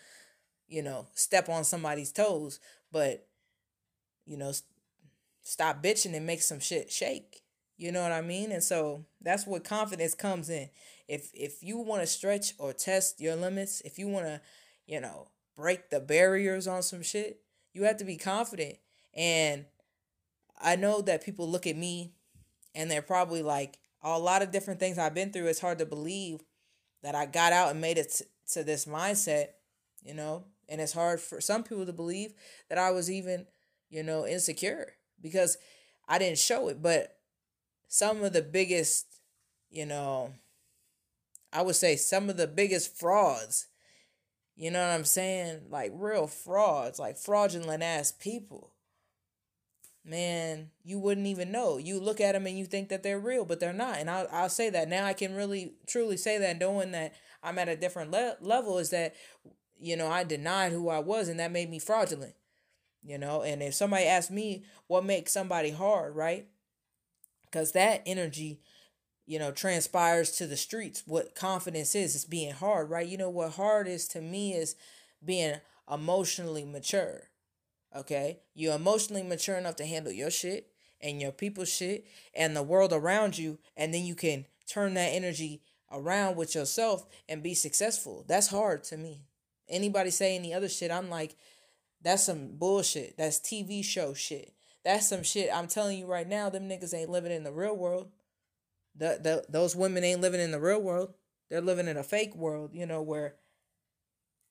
you 0.67 0.83
know, 0.83 1.07
step 1.15 1.49
on 1.49 1.63
somebody's 1.63 2.11
toes, 2.11 2.59
but, 2.91 3.27
you 4.25 4.37
know, 4.37 4.53
stop 5.41 5.83
bitching 5.83 6.15
and 6.15 6.25
make 6.25 6.43
some 6.43 6.59
shit 6.59 6.91
shake. 6.91 7.41
You 7.75 7.91
know 7.91 8.03
what 8.03 8.11
I 8.11 8.21
mean? 8.21 8.51
And 8.51 8.63
so 8.63 9.05
that's 9.19 9.47
what 9.47 9.63
confidence 9.63 10.13
comes 10.13 10.51
in. 10.51 10.69
If 11.07 11.31
if 11.33 11.63
you 11.63 11.79
want 11.79 12.03
to 12.03 12.07
stretch 12.07 12.53
or 12.59 12.71
test 12.71 13.19
your 13.19 13.35
limits, 13.35 13.81
if 13.81 13.97
you 13.97 14.07
want 14.07 14.25
to, 14.25 14.41
you 14.85 15.01
know, 15.01 15.29
break 15.55 15.89
the 15.89 15.99
barriers 15.99 16.67
on 16.67 16.83
some 16.83 17.01
shit, 17.01 17.41
you 17.73 17.83
have 17.83 17.97
to 17.97 18.05
be 18.05 18.17
confident. 18.17 18.75
And 19.15 19.65
I 20.61 20.75
know 20.75 21.01
that 21.01 21.25
people 21.25 21.49
look 21.49 21.65
at 21.65 21.75
me 21.75 22.13
and 22.75 22.89
they're 22.89 23.01
probably 23.01 23.41
like 23.41 23.77
a 24.01 24.19
lot 24.19 24.41
of 24.41 24.51
different 24.51 24.79
things 24.79 24.97
I've 24.97 25.13
been 25.13 25.31
through. 25.31 25.47
It's 25.47 25.59
hard 25.59 25.79
to 25.79 25.85
believe 25.85 26.41
that 27.01 27.15
I 27.15 27.25
got 27.25 27.53
out 27.53 27.71
and 27.71 27.81
made 27.81 27.97
it 27.97 28.13
t- 28.17 28.25
to 28.53 28.63
this 28.63 28.85
mindset, 28.85 29.47
you 30.03 30.13
know, 30.13 30.45
and 30.67 30.81
it's 30.81 30.93
hard 30.93 31.19
for 31.19 31.39
some 31.41 31.63
people 31.63 31.85
to 31.85 31.93
believe 31.93 32.33
that 32.69 32.77
I 32.77 32.91
was 32.91 33.09
even, 33.09 33.45
you 33.89 34.03
know, 34.03 34.25
insecure. 34.25 34.93
because 35.21 35.57
I 36.07 36.19
didn't 36.19 36.37
show 36.37 36.67
it. 36.67 36.81
But 36.81 37.17
some 37.87 38.23
of 38.23 38.33
the 38.33 38.41
biggest, 38.41 39.05
you 39.71 39.85
know, 39.85 40.33
I 41.51 41.61
would 41.61 41.75
say 41.75 41.95
some 41.95 42.29
of 42.29 42.37
the 42.37 42.47
biggest 42.47 42.97
frauds, 42.97 43.67
you 44.55 44.69
know 44.69 44.81
what 44.81 44.93
I'm 44.93 45.05
saying? 45.05 45.61
Like 45.69 45.91
real 45.95 46.27
frauds, 46.27 46.99
like 46.99 47.17
fraudulent 47.17 47.81
ass 47.81 48.11
people. 48.11 48.72
Man, 50.05 50.71
you 50.83 50.99
wouldn't 50.99 51.27
even 51.27 51.51
know. 51.51 51.77
You 51.77 51.99
look 51.99 52.19
at 52.19 52.33
them 52.33 52.45
and 52.45 52.57
you 52.57 52.65
think 52.65 52.89
that 52.89 53.03
they're 53.03 53.19
real, 53.19 53.45
but 53.45 53.59
they're 53.59 53.71
not. 53.71 53.99
And 53.99 54.09
I'll, 54.09 54.27
I'll 54.31 54.49
say 54.49 54.69
that. 54.69 54.89
Now 54.89 55.05
I 55.05 55.13
can 55.13 55.33
really, 55.33 55.75
truly 55.87 56.17
say 56.17 56.37
that 56.39 56.59
knowing 56.59 56.91
that 56.91 57.13
I'm 57.41 57.57
at 57.57 57.69
a 57.69 57.77
different 57.77 58.11
le- 58.11 58.35
level 58.41 58.79
is 58.79 58.89
that, 58.89 59.15
you 59.79 59.95
know, 59.95 60.07
I 60.07 60.25
denied 60.25 60.73
who 60.73 60.89
I 60.89 60.99
was 60.99 61.29
and 61.29 61.39
that 61.39 61.51
made 61.53 61.69
me 61.69 61.79
fraudulent 61.79 62.35
you 63.03 63.17
know? 63.17 63.43
And 63.43 63.61
if 63.61 63.73
somebody 63.73 64.05
asks 64.05 64.31
me 64.31 64.63
what 64.87 65.05
makes 65.05 65.31
somebody 65.31 65.71
hard 65.71 66.15
right? 66.15 66.47
Because 67.45 67.73
that 67.73 68.01
energy 68.05 68.61
you 69.25 69.39
know 69.39 69.51
transpires 69.51 70.31
to 70.31 70.47
the 70.47 70.57
streets. 70.57 71.03
What 71.05 71.35
confidence 71.35 71.95
is 71.95 72.15
is 72.15 72.25
being 72.25 72.53
hard 72.53 72.89
right? 72.89 73.07
You 73.07 73.17
know 73.17 73.29
what 73.29 73.53
hard 73.53 73.87
is 73.87 74.07
to 74.09 74.21
me 74.21 74.53
is 74.53 74.75
being 75.23 75.55
emotionally 75.91 76.65
mature 76.65 77.29
okay 77.95 78.39
you're 78.53 78.75
emotionally 78.75 79.23
mature 79.23 79.57
enough 79.57 79.75
to 79.75 79.85
handle 79.85 80.11
your 80.11 80.31
shit 80.31 80.67
and 81.01 81.21
your 81.21 81.31
people's 81.31 81.69
shit 81.69 82.05
and 82.35 82.55
the 82.55 82.63
world 82.63 82.93
around 82.93 83.37
you 83.37 83.59
and 83.75 83.93
then 83.93 84.03
you 84.03 84.15
can 84.15 84.45
turn 84.67 84.93
that 84.93 85.09
energy 85.09 85.61
around 85.91 86.35
with 86.35 86.55
yourself 86.55 87.05
and 87.29 87.43
be 87.43 87.53
successful 87.53 88.25
that's 88.27 88.47
hard 88.47 88.83
to 88.83 88.97
me 88.97 89.21
anybody 89.69 90.09
say 90.09 90.35
any 90.35 90.53
other 90.53 90.69
shit 90.69 90.91
i'm 90.91 91.09
like 91.09 91.35
that's 92.03 92.25
some 92.25 92.49
bullshit. 92.57 93.17
That's 93.17 93.39
TV 93.39 93.83
show 93.83 94.13
shit. 94.13 94.53
That's 94.83 95.07
some 95.07 95.23
shit. 95.23 95.49
I'm 95.53 95.67
telling 95.67 95.97
you 95.97 96.05
right 96.05 96.27
now, 96.27 96.49
them 96.49 96.67
niggas 96.67 96.93
ain't 96.93 97.09
living 97.09 97.31
in 97.31 97.43
the 97.43 97.53
real 97.53 97.75
world. 97.75 98.11
The, 98.95 99.19
the 99.21 99.45
those 99.49 99.75
women 99.75 100.03
ain't 100.03 100.21
living 100.21 100.41
in 100.41 100.51
the 100.51 100.59
real 100.59 100.81
world. 100.81 101.13
They're 101.49 101.61
living 101.61 101.87
in 101.87 101.97
a 101.97 102.03
fake 102.03 102.35
world, 102.35 102.71
you 102.73 102.85
know, 102.85 103.01
where 103.01 103.35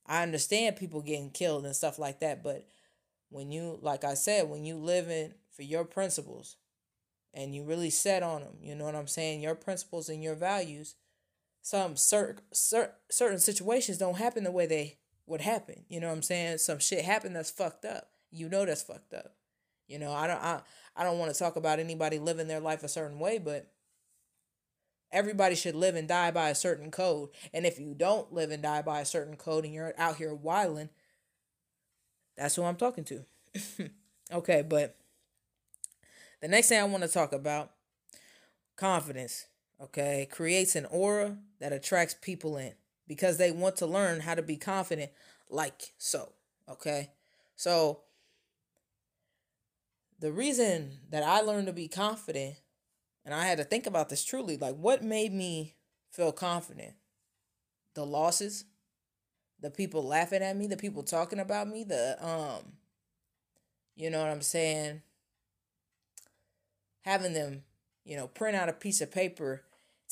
I 0.07 0.23
understand 0.23 0.77
people 0.77 1.03
getting 1.03 1.31
killed 1.31 1.65
and 1.65 1.77
stuff 1.77 1.99
like 1.99 2.21
that, 2.21 2.43
but 2.43 2.67
when 3.33 3.51
you 3.51 3.79
like 3.83 4.05
I 4.05 4.15
said, 4.15 4.49
when 4.49 4.65
you 4.65 4.77
live 4.77 5.09
in 5.09 5.35
for 5.51 5.63
your 5.63 5.85
principles 5.85 6.57
and 7.35 7.55
you 7.55 7.65
really 7.65 7.91
set 7.91 8.23
on 8.23 8.43
them, 8.43 8.57
you 8.61 8.75
know 8.75 8.85
what 8.85 8.95
I'm 8.95 9.09
saying? 9.09 9.41
Your 9.41 9.55
principles 9.55 10.09
and 10.09 10.23
your 10.23 10.35
values, 10.35 10.95
some 11.63 11.97
certain 11.97 12.43
certain 12.53 13.39
situations 13.39 13.99
don't 13.99 14.19
happen 14.19 14.45
the 14.45 14.51
way 14.51 14.67
they 14.67 14.99
would 15.27 15.41
happen 15.41 15.85
You 15.89 16.01
know 16.01 16.09
what 16.09 16.17
I'm 16.17 16.23
saying? 16.23 16.59
Some 16.59 16.79
shit 16.79 17.05
happened 17.05 17.37
that's 17.37 17.51
fucked 17.51 17.85
up. 17.85 18.11
You 18.31 18.49
know 18.49 18.67
that's 18.67 18.83
fucked 18.83 19.15
up. 19.15 19.35
You 19.87 19.99
know, 19.99 20.13
I 20.13 20.27
don't 20.27 20.43
I, 20.43 20.61
I 20.97 21.05
don't 21.05 21.19
want 21.19 21.33
to 21.33 21.39
talk 21.39 21.57
about 21.57 21.79
anybody 21.79 22.19
living 22.19 22.49
their 22.49 22.61
life 22.61 22.83
a 22.83 22.89
certain 22.89 23.19
way, 23.19 23.39
but 23.39 23.73
everybody 25.11 25.55
should 25.55 25.75
live 25.75 25.95
and 25.95 26.09
die 26.09 26.31
by 26.31 26.51
a 26.51 26.55
certain 26.55 26.91
code. 26.91 27.31
And 27.53 27.65
if 27.65 27.79
you 27.79 27.95
don't 27.95 28.33
live 28.33 28.51
and 28.51 28.63
die 28.63 28.83
by 28.83 29.01
a 29.01 29.07
certain 29.07 29.37
code 29.37 29.65
and 29.65 29.73
you're 29.73 29.95
out 29.97 30.17
here 30.17 30.35
whiling, 30.35 30.91
that's 32.43 32.57
who 32.57 32.65
I'm 32.65 32.77
talking 32.77 33.05
to. 33.05 33.25
okay, 34.33 34.65
but 34.69 34.97
the 36.41 36.49
next 36.49 36.69
thing 36.69 36.81
I 36.81 36.85
want 36.85 37.05
to 37.05 37.09
talk 37.09 37.33
about 37.33 37.71
confidence, 38.75 39.47
okay, 39.81 40.27
creates 40.29 40.75
an 40.75 40.87
aura 40.87 41.37
that 41.61 41.73
attracts 41.73 42.17
people 42.21 42.57
in 42.57 42.73
because 43.07 43.39
they 43.39 43.53
want 43.53 43.77
to 43.77 43.87
learn 43.87 44.21
how 44.21 44.35
to 44.35 44.43
be 44.43 44.57
confident 44.57 45.13
like 45.51 45.93
so. 45.99 46.33
Okay. 46.69 47.11
So 47.55 48.01
the 50.19 50.33
reason 50.33 50.99
that 51.11 51.23
I 51.23 51.43
learned 51.43 51.69
to 51.69 51.73
be 51.73 51.87
confident, 51.87 52.57
and 53.25 53.33
I 53.33 53.47
had 53.47 53.59
to 53.59 53.65
think 53.65 53.87
about 53.87 54.09
this 54.09 54.25
truly, 54.25 54.57
like 54.57 54.75
what 54.75 55.05
made 55.05 55.33
me 55.33 55.77
feel 56.11 56.33
confident? 56.33 56.95
The 57.95 58.05
losses, 58.05 58.65
the 59.63 59.71
people 59.71 60.05
laughing 60.05 60.43
at 60.43 60.57
me, 60.57 60.67
the 60.67 60.77
people 60.77 61.03
talking 61.03 61.39
about 61.39 61.69
me, 61.69 61.85
the 61.85 62.17
um 62.21 62.75
you 63.97 64.11
know 64.11 64.21
what 64.21 64.31
I'm 64.31 64.43
saying? 64.43 65.03
Having 67.03 67.35
them, 67.35 67.63
you 68.05 68.17
know, 68.17 68.27
print 68.27 68.57
out 68.57 68.69
a 68.69 68.73
piece 68.73 69.01
of 69.01 69.11
paper 69.11 69.63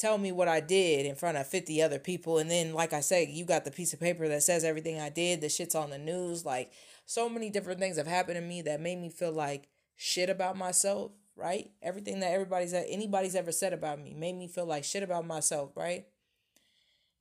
tell 0.00 0.16
me 0.16 0.32
what 0.32 0.48
I 0.48 0.60
did 0.60 1.04
in 1.04 1.14
front 1.14 1.36
of 1.36 1.46
50 1.46 1.82
other 1.82 1.98
people. 1.98 2.38
And 2.38 2.50
then, 2.50 2.72
like 2.72 2.92
I 2.92 3.00
said, 3.00 3.28
you 3.28 3.44
got 3.44 3.64
the 3.64 3.70
piece 3.70 3.92
of 3.92 4.00
paper 4.00 4.26
that 4.28 4.42
says 4.42 4.64
everything 4.64 4.98
I 4.98 5.10
did. 5.10 5.40
The 5.40 5.48
shit's 5.48 5.74
on 5.74 5.90
the 5.90 5.98
news. 5.98 6.44
Like, 6.44 6.72
so 7.04 7.28
many 7.28 7.50
different 7.50 7.80
things 7.80 7.98
have 7.98 8.06
happened 8.06 8.36
to 8.36 8.40
me 8.40 8.62
that 8.62 8.80
made 8.80 8.98
me 8.98 9.10
feel 9.10 9.32
like 9.32 9.68
shit 9.96 10.30
about 10.30 10.56
myself, 10.56 11.12
right? 11.36 11.70
Everything 11.82 12.20
that 12.20 12.32
everybody's, 12.32 12.72
anybody's 12.72 13.34
ever 13.36 13.52
said 13.52 13.74
about 13.74 14.00
me 14.00 14.14
made 14.14 14.36
me 14.36 14.48
feel 14.48 14.66
like 14.66 14.84
shit 14.84 15.02
about 15.02 15.26
myself, 15.26 15.76
right? 15.76 16.06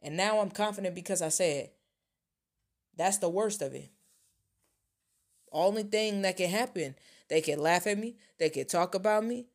And 0.01 0.15
now 0.15 0.39
I'm 0.39 0.49
confident 0.49 0.95
because 0.95 1.21
I 1.21 1.29
said, 1.29 1.71
that's 2.99 3.17
the 3.17 3.29
worst 3.29 3.61
of 3.61 3.73
it. 3.73 3.89
Only 5.51 5.83
thing 5.83 6.21
that 6.21 6.37
can 6.37 6.49
happen, 6.49 6.95
they 7.27 7.41
can 7.41 7.59
laugh 7.59 7.87
at 7.87 7.97
me, 7.97 8.17
they 8.37 8.49
can 8.49 8.67
talk 8.67 8.93
about 8.93 9.25
me, 9.25 9.47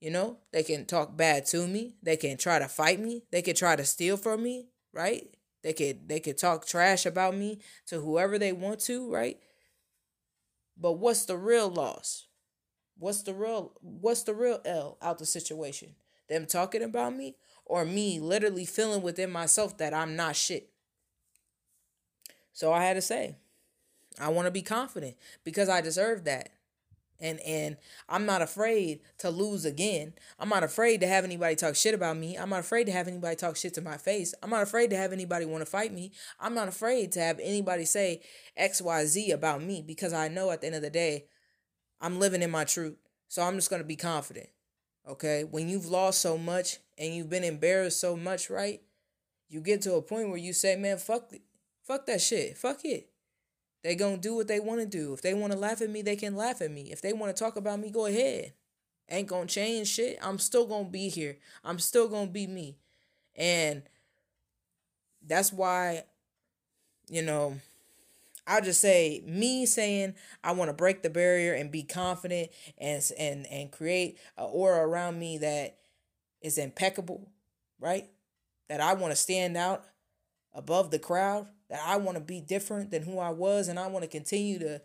you 0.00 0.10
know, 0.10 0.38
they 0.52 0.62
can 0.62 0.84
talk 0.84 1.16
bad 1.16 1.46
to 1.46 1.66
me. 1.66 1.96
They 2.02 2.16
can 2.16 2.36
try 2.36 2.58
to 2.58 2.68
fight 2.68 3.00
me. 3.00 3.22
They 3.30 3.42
can 3.42 3.56
try 3.56 3.76
to 3.76 3.84
steal 3.84 4.16
from 4.16 4.42
me, 4.42 4.68
right? 4.92 5.26
They 5.62 5.72
could 5.72 6.08
they 6.08 6.20
could 6.20 6.38
talk 6.38 6.66
trash 6.66 7.06
about 7.06 7.36
me 7.36 7.60
to 7.86 8.00
whoever 8.00 8.38
they 8.38 8.52
want 8.52 8.80
to, 8.80 9.10
right? 9.10 9.38
But 10.76 10.92
what's 10.92 11.24
the 11.24 11.36
real 11.36 11.68
loss? 11.68 12.26
What's 12.98 13.22
the 13.22 13.34
real 13.34 13.72
what's 13.80 14.22
the 14.22 14.34
real 14.34 14.60
L 14.64 14.98
out 15.00 15.18
the 15.18 15.26
situation? 15.26 15.94
Them 16.28 16.46
talking 16.46 16.82
about 16.82 17.16
me 17.16 17.36
or 17.64 17.84
me 17.84 18.20
literally 18.20 18.64
feeling 18.64 19.02
within 19.02 19.30
myself 19.30 19.78
that 19.78 19.94
I'm 19.94 20.14
not 20.14 20.36
shit. 20.36 20.70
So 22.56 22.72
I 22.72 22.84
had 22.84 22.94
to 22.94 23.02
say, 23.02 23.36
I 24.18 24.30
want 24.30 24.46
to 24.46 24.50
be 24.50 24.62
confident 24.62 25.16
because 25.44 25.68
I 25.68 25.82
deserve 25.82 26.24
that 26.24 26.48
and 27.20 27.38
and 27.40 27.76
I'm 28.08 28.24
not 28.24 28.40
afraid 28.40 29.00
to 29.18 29.28
lose 29.28 29.66
again. 29.66 30.14
I'm 30.38 30.48
not 30.48 30.64
afraid 30.64 31.02
to 31.02 31.06
have 31.06 31.22
anybody 31.22 31.54
talk 31.54 31.76
shit 31.76 31.92
about 31.92 32.16
me. 32.16 32.34
I'm 32.34 32.48
not 32.48 32.60
afraid 32.60 32.84
to 32.84 32.92
have 32.92 33.08
anybody 33.08 33.36
talk 33.36 33.56
shit 33.56 33.74
to 33.74 33.82
my 33.82 33.98
face. 33.98 34.32
I'm 34.42 34.48
not 34.48 34.62
afraid 34.62 34.88
to 34.88 34.96
have 34.96 35.12
anybody 35.12 35.44
want 35.44 35.66
to 35.66 35.70
fight 35.70 35.92
me. 35.92 36.12
I'm 36.40 36.54
not 36.54 36.66
afraid 36.66 37.12
to 37.12 37.20
have 37.20 37.38
anybody 37.42 37.84
say 37.84 38.22
XYZ 38.58 39.34
about 39.34 39.62
me 39.62 39.82
because 39.86 40.14
I 40.14 40.28
know 40.28 40.50
at 40.50 40.62
the 40.62 40.68
end 40.68 40.76
of 40.76 40.82
the 40.82 40.88
day 40.88 41.26
I'm 42.00 42.18
living 42.18 42.40
in 42.40 42.50
my 42.50 42.64
truth. 42.64 42.96
So 43.28 43.42
I'm 43.42 43.56
just 43.56 43.68
going 43.68 43.82
to 43.82 43.86
be 43.86 43.96
confident. 43.96 44.48
Okay? 45.06 45.44
When 45.44 45.68
you've 45.68 45.86
lost 45.90 46.22
so 46.22 46.38
much 46.38 46.78
and 46.96 47.14
you've 47.14 47.28
been 47.28 47.44
embarrassed 47.44 48.00
so 48.00 48.16
much, 48.16 48.48
right? 48.48 48.80
You 49.50 49.60
get 49.60 49.82
to 49.82 49.94
a 49.94 50.02
point 50.02 50.30
where 50.30 50.38
you 50.38 50.54
say, 50.54 50.74
"Man, 50.74 50.96
fuck. 50.96 51.30
Fuck 51.86 52.06
that 52.06 52.20
shit. 52.20 52.56
Fuck 52.56 52.84
it." 52.84 53.08
They 53.82 53.94
gonna 53.94 54.16
do 54.16 54.34
what 54.34 54.48
they 54.48 54.58
want 54.58 54.80
to 54.80 54.86
do. 54.86 55.12
If 55.12 55.22
they 55.22 55.32
want 55.32 55.52
to 55.52 55.58
laugh 55.58 55.80
at 55.80 55.90
me, 55.90 56.02
they 56.02 56.16
can 56.16 56.34
laugh 56.34 56.60
at 56.60 56.72
me. 56.72 56.90
If 56.90 57.00
they 57.02 57.12
want 57.12 57.34
to 57.34 57.40
talk 57.40 57.56
about 57.56 57.78
me, 57.78 57.88
go 57.90 58.06
ahead. 58.06 58.52
Ain't 59.08 59.28
gonna 59.28 59.46
change 59.46 59.86
shit. 59.86 60.18
I'm 60.20 60.40
still 60.40 60.66
gonna 60.66 60.88
be 60.88 61.08
here. 61.08 61.36
I'm 61.62 61.78
still 61.78 62.08
gonna 62.08 62.26
be 62.26 62.48
me. 62.48 62.78
And 63.36 63.82
that's 65.24 65.52
why, 65.52 66.02
you 67.08 67.22
know, 67.22 67.60
I'll 68.46 68.60
just 68.60 68.80
say 68.80 69.22
me 69.24 69.66
saying 69.66 70.14
I 70.42 70.50
want 70.50 70.68
to 70.68 70.74
break 70.74 71.02
the 71.02 71.10
barrier 71.10 71.54
and 71.54 71.70
be 71.70 71.84
confident 71.84 72.50
and 72.78 73.08
and 73.16 73.46
and 73.46 73.70
create 73.70 74.18
an 74.36 74.48
aura 74.50 74.84
around 74.84 75.18
me 75.18 75.38
that 75.38 75.78
is 76.40 76.58
impeccable, 76.58 77.28
right? 77.78 78.08
That 78.68 78.80
I 78.80 78.94
want 78.94 79.12
to 79.12 79.16
stand 79.16 79.56
out 79.56 79.84
above 80.52 80.90
the 80.90 80.98
crowd 80.98 81.46
that 81.68 81.80
I 81.84 81.96
want 81.96 82.16
to 82.16 82.22
be 82.22 82.40
different 82.40 82.90
than 82.90 83.02
who 83.02 83.18
I 83.18 83.30
was 83.30 83.68
and 83.68 83.78
I 83.78 83.86
want 83.88 84.04
to 84.04 84.10
continue 84.10 84.58
to 84.60 84.80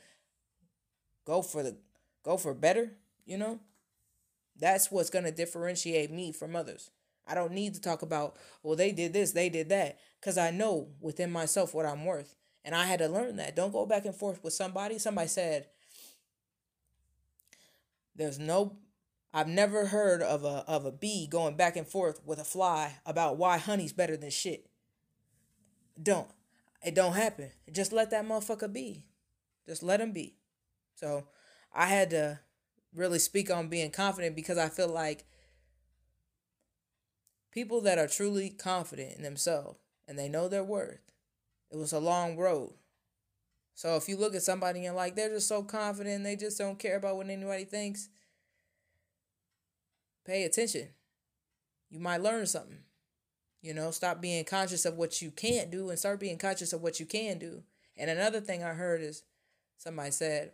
go 1.25 1.41
for 1.41 1.63
the 1.63 1.77
go 2.23 2.37
for 2.37 2.53
better, 2.53 2.91
you 3.25 3.37
know? 3.37 3.59
That's 4.59 4.91
what's 4.91 5.09
going 5.09 5.25
to 5.25 5.31
differentiate 5.31 6.11
me 6.11 6.31
from 6.31 6.55
others. 6.55 6.91
I 7.27 7.35
don't 7.35 7.53
need 7.53 7.73
to 7.75 7.81
talk 7.81 8.01
about, 8.01 8.35
well, 8.63 8.75
they 8.75 8.91
did 8.91 9.13
this, 9.13 9.31
they 9.31 9.49
did 9.49 9.69
that, 9.69 9.97
cuz 10.21 10.37
I 10.37 10.51
know 10.51 10.89
within 10.99 11.31
myself 11.31 11.73
what 11.73 11.85
I'm 11.85 12.05
worth. 12.05 12.35
And 12.63 12.75
I 12.75 12.85
had 12.85 12.99
to 12.99 13.07
learn 13.07 13.37
that. 13.37 13.55
Don't 13.55 13.71
go 13.71 13.85
back 13.85 14.05
and 14.05 14.15
forth 14.15 14.43
with 14.43 14.53
somebody. 14.53 14.99
Somebody 14.99 15.27
said 15.27 15.67
there's 18.15 18.37
no 18.37 18.77
I've 19.33 19.47
never 19.47 19.85
heard 19.85 20.21
of 20.21 20.43
a 20.43 20.65
of 20.67 20.85
a 20.85 20.91
bee 20.91 21.25
going 21.25 21.55
back 21.55 21.75
and 21.75 21.87
forth 21.87 22.21
with 22.25 22.39
a 22.39 22.43
fly 22.43 22.97
about 23.05 23.37
why 23.37 23.57
honey's 23.57 23.93
better 23.93 24.17
than 24.17 24.29
shit. 24.29 24.69
Don't. 26.01 26.27
It 26.83 26.95
don't 26.95 27.13
happen. 27.13 27.51
Just 27.71 27.93
let 27.93 28.09
that 28.11 28.25
motherfucker 28.25 28.71
be. 28.71 29.05
Just 29.67 29.83
let 29.83 30.01
him 30.01 30.11
be. 30.11 30.35
So 30.95 31.27
I 31.73 31.85
had 31.85 32.09
to 32.11 32.39
really 32.95 33.19
speak 33.19 33.51
on 33.51 33.69
being 33.69 33.91
confident 33.91 34.35
because 34.35 34.57
I 34.57 34.69
feel 34.69 34.87
like 34.87 35.25
people 37.51 37.81
that 37.81 37.97
are 37.97 38.07
truly 38.07 38.49
confident 38.49 39.17
in 39.17 39.23
themselves 39.23 39.79
and 40.07 40.17
they 40.17 40.27
know 40.27 40.47
their 40.47 40.63
worth, 40.63 41.11
it 41.69 41.77
was 41.77 41.93
a 41.93 41.99
long 41.99 42.37
road. 42.37 42.73
So 43.75 43.95
if 43.95 44.09
you 44.09 44.17
look 44.17 44.35
at 44.35 44.43
somebody 44.43 44.79
and 44.79 44.85
you're 44.85 44.93
like, 44.93 45.15
they're 45.15 45.29
just 45.29 45.47
so 45.47 45.63
confident, 45.63 46.23
they 46.23 46.35
just 46.35 46.57
don't 46.57 46.79
care 46.79 46.97
about 46.97 47.17
what 47.17 47.29
anybody 47.29 47.63
thinks, 47.63 48.09
pay 50.25 50.43
attention. 50.43 50.89
You 51.89 51.99
might 51.99 52.21
learn 52.21 52.45
something. 52.45 52.79
You 53.61 53.73
know, 53.73 53.91
stop 53.91 54.21
being 54.21 54.43
conscious 54.43 54.85
of 54.85 54.97
what 54.97 55.21
you 55.21 55.29
can't 55.29 55.69
do 55.69 55.89
and 55.89 55.99
start 55.99 56.19
being 56.19 56.37
conscious 56.37 56.73
of 56.73 56.81
what 56.81 56.99
you 56.99 57.05
can 57.05 57.37
do. 57.37 57.63
And 57.95 58.09
another 58.09 58.41
thing 58.41 58.63
I 58.63 58.73
heard 58.73 59.01
is 59.01 59.23
somebody 59.77 60.11
said, 60.11 60.53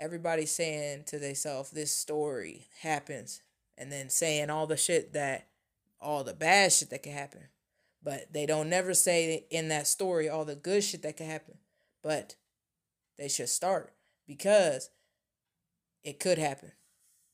everybody's 0.00 0.50
saying 0.50 1.04
to 1.06 1.18
themselves, 1.18 1.70
this 1.70 1.94
story 1.94 2.66
happens, 2.80 3.42
and 3.78 3.92
then 3.92 4.10
saying 4.10 4.50
all 4.50 4.66
the 4.66 4.76
shit 4.76 5.12
that, 5.12 5.46
all 6.00 6.24
the 6.24 6.34
bad 6.34 6.72
shit 6.72 6.90
that 6.90 7.04
can 7.04 7.12
happen. 7.12 7.42
But 8.02 8.32
they 8.32 8.44
don't 8.44 8.68
never 8.68 8.92
say 8.92 9.46
in 9.50 9.68
that 9.68 9.86
story 9.86 10.28
all 10.28 10.44
the 10.44 10.56
good 10.56 10.82
shit 10.82 11.02
that 11.02 11.16
can 11.16 11.26
happen. 11.26 11.54
But 12.02 12.34
they 13.16 13.28
should 13.28 13.48
start 13.48 13.94
because 14.26 14.90
it 16.02 16.20
could 16.20 16.38
happen. 16.38 16.72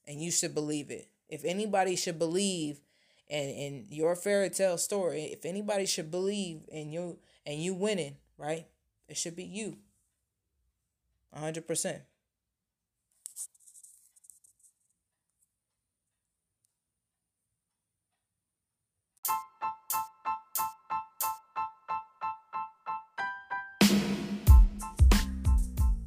And 0.07 0.21
you 0.21 0.31
should 0.31 0.55
believe 0.55 0.91
it. 0.91 1.09
If 1.29 1.45
anybody 1.45 1.97
should 1.97 2.19
believe 2.19 2.81
and 3.31 3.49
in 3.49 3.87
your 3.89 4.17
fairy 4.17 4.51
tale 4.51 4.77
story, 4.77 5.23
if 5.33 5.45
anybody 5.45 5.87
should 5.87 6.11
believe 6.11 6.63
in 6.69 6.91
you 6.91 7.19
and 7.47 7.63
you 7.63 7.75
winning, 7.75 8.17
right? 8.37 8.67
It 9.09 9.17
should 9.17 9.37
be 9.37 9.45
you. 9.45 9.77
100%. 11.37 12.01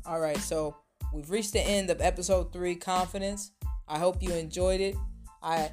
All 0.06 0.20
right, 0.20 0.38
so 0.38 0.76
we've 1.14 1.30
reached 1.30 1.54
the 1.54 1.62
end 1.62 1.90
of 1.90 2.02
episode 2.02 2.52
three, 2.52 2.76
Confidence. 2.76 3.52
I 3.88 3.98
hope 3.98 4.22
you 4.22 4.34
enjoyed 4.34 4.82
it. 4.82 4.96
I 5.42 5.72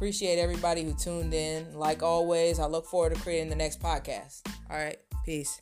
appreciate 0.00 0.38
everybody 0.38 0.82
who 0.82 0.94
tuned 0.94 1.34
in. 1.34 1.74
Like 1.74 2.02
always, 2.02 2.58
I 2.58 2.64
look 2.64 2.86
forward 2.86 3.14
to 3.14 3.20
creating 3.20 3.50
the 3.50 3.54
next 3.54 3.82
podcast. 3.82 4.40
All 4.70 4.78
right, 4.78 4.96
peace. 5.26 5.60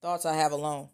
Thoughts 0.00 0.24
I 0.24 0.32
have 0.32 0.52
alone. 0.52 0.88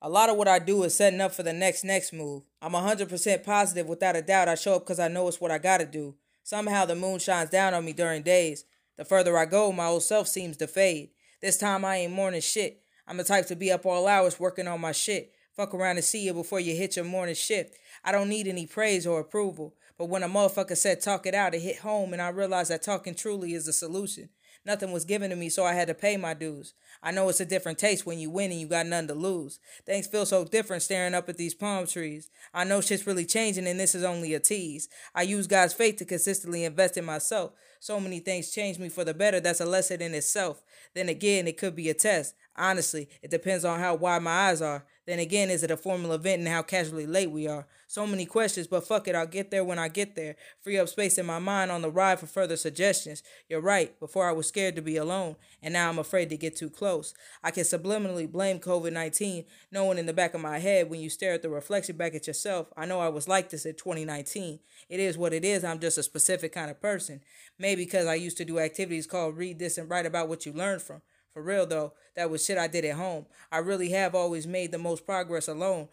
A 0.00 0.08
lot 0.08 0.28
of 0.28 0.36
what 0.36 0.48
I 0.48 0.58
do 0.58 0.82
is 0.82 0.92
setting 0.92 1.20
up 1.20 1.30
for 1.30 1.44
the 1.44 1.52
next 1.52 1.84
next 1.84 2.12
move. 2.12 2.42
I'm 2.60 2.72
100% 2.72 3.44
positive 3.44 3.86
without 3.86 4.16
a 4.16 4.22
doubt 4.22 4.48
I 4.48 4.56
show 4.56 4.74
up 4.74 4.82
because 4.82 4.98
I 4.98 5.06
know 5.06 5.28
it's 5.28 5.40
what 5.40 5.52
I 5.52 5.58
gotta 5.58 5.86
do. 5.86 6.16
Somehow 6.42 6.84
the 6.84 6.96
moon 6.96 7.20
shines 7.20 7.50
down 7.50 7.74
on 7.74 7.84
me 7.84 7.92
during 7.92 8.22
days. 8.22 8.64
The 8.96 9.04
further 9.04 9.38
I 9.38 9.44
go, 9.44 9.70
my 9.70 9.86
old 9.86 10.02
self 10.02 10.26
seems 10.26 10.56
to 10.56 10.66
fade. 10.66 11.10
This 11.40 11.58
time 11.58 11.84
I 11.84 11.98
ain't 11.98 12.12
mourning 12.12 12.40
shit. 12.40 12.82
I'm 13.06 13.18
the 13.18 13.24
type 13.24 13.46
to 13.46 13.54
be 13.54 13.70
up 13.70 13.86
all 13.86 14.08
hours 14.08 14.40
working 14.40 14.66
on 14.66 14.80
my 14.80 14.90
shit. 14.90 15.32
Fuck 15.56 15.74
around 15.74 15.96
and 15.96 16.04
see 16.04 16.24
you 16.24 16.32
before 16.32 16.60
you 16.60 16.74
hit 16.74 16.96
your 16.96 17.04
morning 17.04 17.34
shift. 17.34 17.76
I 18.04 18.12
don't 18.12 18.28
need 18.28 18.48
any 18.48 18.66
praise 18.66 19.06
or 19.06 19.20
approval. 19.20 19.74
But 19.98 20.08
when 20.08 20.22
a 20.22 20.28
motherfucker 20.28 20.76
said 20.76 21.00
talk 21.00 21.26
it 21.26 21.34
out, 21.34 21.54
it 21.54 21.60
hit 21.60 21.78
home 21.78 22.12
and 22.12 22.22
I 22.22 22.28
realized 22.28 22.70
that 22.70 22.82
talking 22.82 23.14
truly 23.14 23.54
is 23.54 23.66
the 23.66 23.72
solution. 23.72 24.30
Nothing 24.64 24.92
was 24.92 25.04
given 25.04 25.30
to 25.30 25.36
me, 25.36 25.48
so 25.48 25.64
I 25.64 25.74
had 25.74 25.88
to 25.88 25.94
pay 25.94 26.16
my 26.16 26.34
dues. 26.34 26.72
I 27.02 27.10
know 27.10 27.28
it's 27.28 27.40
a 27.40 27.44
different 27.44 27.78
taste 27.78 28.06
when 28.06 28.20
you 28.20 28.30
win 28.30 28.52
and 28.52 28.60
you 28.60 28.68
got 28.68 28.86
nothing 28.86 29.08
to 29.08 29.14
lose. 29.14 29.58
Things 29.84 30.06
feel 30.06 30.24
so 30.24 30.44
different 30.44 30.84
staring 30.84 31.14
up 31.14 31.28
at 31.28 31.36
these 31.36 31.54
palm 31.54 31.86
trees. 31.86 32.30
I 32.54 32.62
know 32.62 32.80
shit's 32.80 33.06
really 33.06 33.24
changing 33.26 33.66
and 33.66 33.78
this 33.78 33.94
is 33.94 34.04
only 34.04 34.34
a 34.34 34.40
tease. 34.40 34.88
I 35.14 35.22
use 35.22 35.48
God's 35.48 35.74
faith 35.74 35.96
to 35.96 36.04
consistently 36.04 36.64
invest 36.64 36.96
in 36.96 37.04
myself. 37.04 37.52
So 37.80 37.98
many 37.98 38.20
things 38.20 38.52
change 38.52 38.78
me 38.78 38.88
for 38.88 39.02
the 39.02 39.14
better. 39.14 39.40
That's 39.40 39.60
a 39.60 39.66
lesson 39.66 40.00
in 40.00 40.14
itself. 40.14 40.62
Then 40.94 41.08
again, 41.08 41.48
it 41.48 41.58
could 41.58 41.74
be 41.74 41.90
a 41.90 41.94
test. 41.94 42.36
Honestly, 42.56 43.08
it 43.22 43.30
depends 43.30 43.64
on 43.64 43.80
how 43.80 43.94
wide 43.94 44.22
my 44.22 44.48
eyes 44.48 44.60
are. 44.60 44.84
Then 45.06 45.18
again, 45.18 45.50
is 45.50 45.62
it 45.62 45.70
a 45.70 45.76
formal 45.76 46.12
event 46.12 46.40
and 46.40 46.48
how 46.48 46.62
casually 46.62 47.06
late 47.06 47.30
we 47.30 47.48
are? 47.48 47.66
So 47.88 48.06
many 48.06 48.24
questions, 48.24 48.66
but 48.66 48.86
fuck 48.86 49.08
it, 49.08 49.16
I'll 49.16 49.26
get 49.26 49.50
there 49.50 49.64
when 49.64 49.78
I 49.78 49.88
get 49.88 50.14
there. 50.14 50.36
Free 50.60 50.78
up 50.78 50.88
space 50.88 51.18
in 51.18 51.26
my 51.26 51.38
mind 51.38 51.70
on 51.70 51.82
the 51.82 51.90
ride 51.90 52.20
for 52.20 52.26
further 52.26 52.56
suggestions. 52.56 53.22
You're 53.48 53.60
right, 53.60 53.98
before 53.98 54.28
I 54.28 54.32
was 54.32 54.46
scared 54.46 54.76
to 54.76 54.82
be 54.82 54.96
alone, 54.96 55.36
and 55.62 55.74
now 55.74 55.88
I'm 55.88 55.98
afraid 55.98 56.30
to 56.30 56.36
get 56.36 56.56
too 56.56 56.70
close. 56.70 57.14
I 57.42 57.50
can 57.50 57.64
subliminally 57.64 58.30
blame 58.30 58.60
COVID 58.60 58.92
19, 58.92 59.44
knowing 59.72 59.98
in 59.98 60.06
the 60.06 60.12
back 60.12 60.34
of 60.34 60.40
my 60.40 60.58
head 60.58 60.88
when 60.88 61.00
you 61.00 61.10
stare 61.10 61.34
at 61.34 61.42
the 61.42 61.50
reflection 61.50 61.96
back 61.96 62.14
at 62.14 62.26
yourself, 62.26 62.68
I 62.76 62.86
know 62.86 63.00
I 63.00 63.08
was 63.08 63.28
like 63.28 63.50
this 63.50 63.66
in 63.66 63.74
2019. 63.74 64.60
It 64.88 65.00
is 65.00 65.18
what 65.18 65.32
it 65.32 65.44
is, 65.44 65.64
I'm 65.64 65.80
just 65.80 65.98
a 65.98 66.02
specific 66.02 66.52
kind 66.52 66.70
of 66.70 66.80
person. 66.80 67.22
Maybe 67.58 67.84
because 67.84 68.06
I 68.06 68.14
used 68.14 68.36
to 68.36 68.44
do 68.44 68.58
activities 68.58 69.06
called 69.06 69.36
read 69.36 69.58
this 69.58 69.78
and 69.78 69.90
write 69.90 70.06
about 70.06 70.28
what 70.28 70.46
you 70.46 70.52
learned 70.52 70.82
from. 70.82 71.02
For 71.32 71.42
real 71.42 71.66
though, 71.66 71.92
that 72.14 72.30
was 72.30 72.44
shit 72.44 72.58
I 72.58 72.66
did 72.66 72.84
at 72.84 72.96
home. 72.96 73.26
I 73.50 73.58
really 73.58 73.90
have 73.90 74.14
always 74.14 74.46
made 74.46 74.72
the 74.72 74.78
most 74.78 75.06
progress 75.06 75.48
alone. 75.48 75.88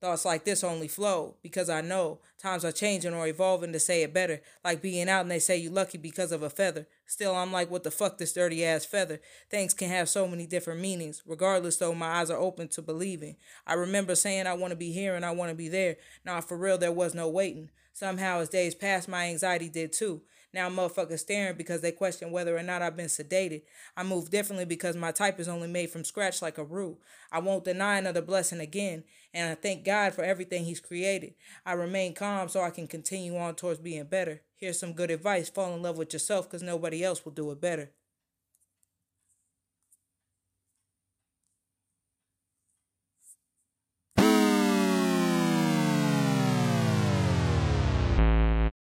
Thoughts 0.00 0.24
like 0.24 0.44
this 0.44 0.62
only 0.62 0.86
flow 0.86 1.34
because 1.42 1.68
I 1.68 1.80
know 1.80 2.20
times 2.40 2.64
are 2.64 2.70
changing 2.70 3.14
or 3.14 3.26
evolving 3.26 3.72
to 3.72 3.80
say 3.80 4.04
it 4.04 4.14
better. 4.14 4.40
Like 4.64 4.80
being 4.80 5.08
out 5.08 5.22
and 5.22 5.30
they 5.30 5.40
say 5.40 5.56
you 5.56 5.70
lucky 5.70 5.98
because 5.98 6.30
of 6.30 6.44
a 6.44 6.50
feather. 6.50 6.86
Still, 7.04 7.34
I'm 7.34 7.52
like, 7.52 7.68
what 7.68 7.82
the 7.82 7.90
fuck, 7.90 8.16
this 8.16 8.32
dirty 8.32 8.64
ass 8.64 8.84
feather? 8.84 9.20
Things 9.50 9.74
can 9.74 9.88
have 9.88 10.08
so 10.08 10.28
many 10.28 10.46
different 10.46 10.80
meanings. 10.80 11.24
Regardless, 11.26 11.78
though, 11.78 11.94
my 11.94 12.20
eyes 12.20 12.30
are 12.30 12.38
open 12.38 12.68
to 12.68 12.82
believing. 12.82 13.36
I 13.66 13.74
remember 13.74 14.14
saying 14.14 14.46
I 14.46 14.54
want 14.54 14.70
to 14.70 14.76
be 14.76 14.92
here 14.92 15.16
and 15.16 15.24
I 15.24 15.32
want 15.32 15.50
to 15.50 15.56
be 15.56 15.68
there. 15.68 15.96
Nah, 16.24 16.42
for 16.42 16.56
real, 16.56 16.78
there 16.78 16.92
was 16.92 17.12
no 17.12 17.28
waiting. 17.28 17.70
Somehow, 17.92 18.38
as 18.38 18.48
days 18.48 18.76
passed, 18.76 19.08
my 19.08 19.26
anxiety 19.26 19.68
did 19.68 19.92
too. 19.92 20.22
Now 20.54 20.70
motherfuckers 20.70 21.18
staring 21.18 21.56
because 21.56 21.82
they 21.82 21.92
question 21.92 22.30
whether 22.30 22.56
or 22.56 22.62
not 22.62 22.80
I've 22.80 22.96
been 22.96 23.06
sedated. 23.06 23.62
I 23.96 24.02
move 24.02 24.30
differently 24.30 24.64
because 24.64 24.96
my 24.96 25.12
type 25.12 25.38
is 25.38 25.48
only 25.48 25.68
made 25.68 25.90
from 25.90 26.04
scratch 26.04 26.40
like 26.40 26.56
a 26.56 26.64
roux. 26.64 26.98
I 27.30 27.40
won't 27.40 27.64
deny 27.64 27.98
another 27.98 28.22
blessing 28.22 28.60
again, 28.60 29.04
and 29.34 29.50
I 29.50 29.54
thank 29.54 29.84
God 29.84 30.14
for 30.14 30.24
everything 30.24 30.64
He's 30.64 30.80
created. 30.80 31.34
I 31.66 31.72
remain 31.72 32.14
calm 32.14 32.48
so 32.48 32.62
I 32.62 32.70
can 32.70 32.86
continue 32.86 33.36
on 33.36 33.56
towards 33.56 33.80
being 33.80 34.04
better. 34.04 34.42
Here's 34.56 34.80
some 34.80 34.94
good 34.94 35.10
advice 35.10 35.50
fall 35.50 35.74
in 35.74 35.82
love 35.82 35.98
with 35.98 36.12
yourself 36.12 36.46
because 36.46 36.62
nobody 36.62 37.04
else 37.04 37.24
will 37.24 37.32
do 37.32 37.50
it 37.50 37.60
better. 37.60 37.90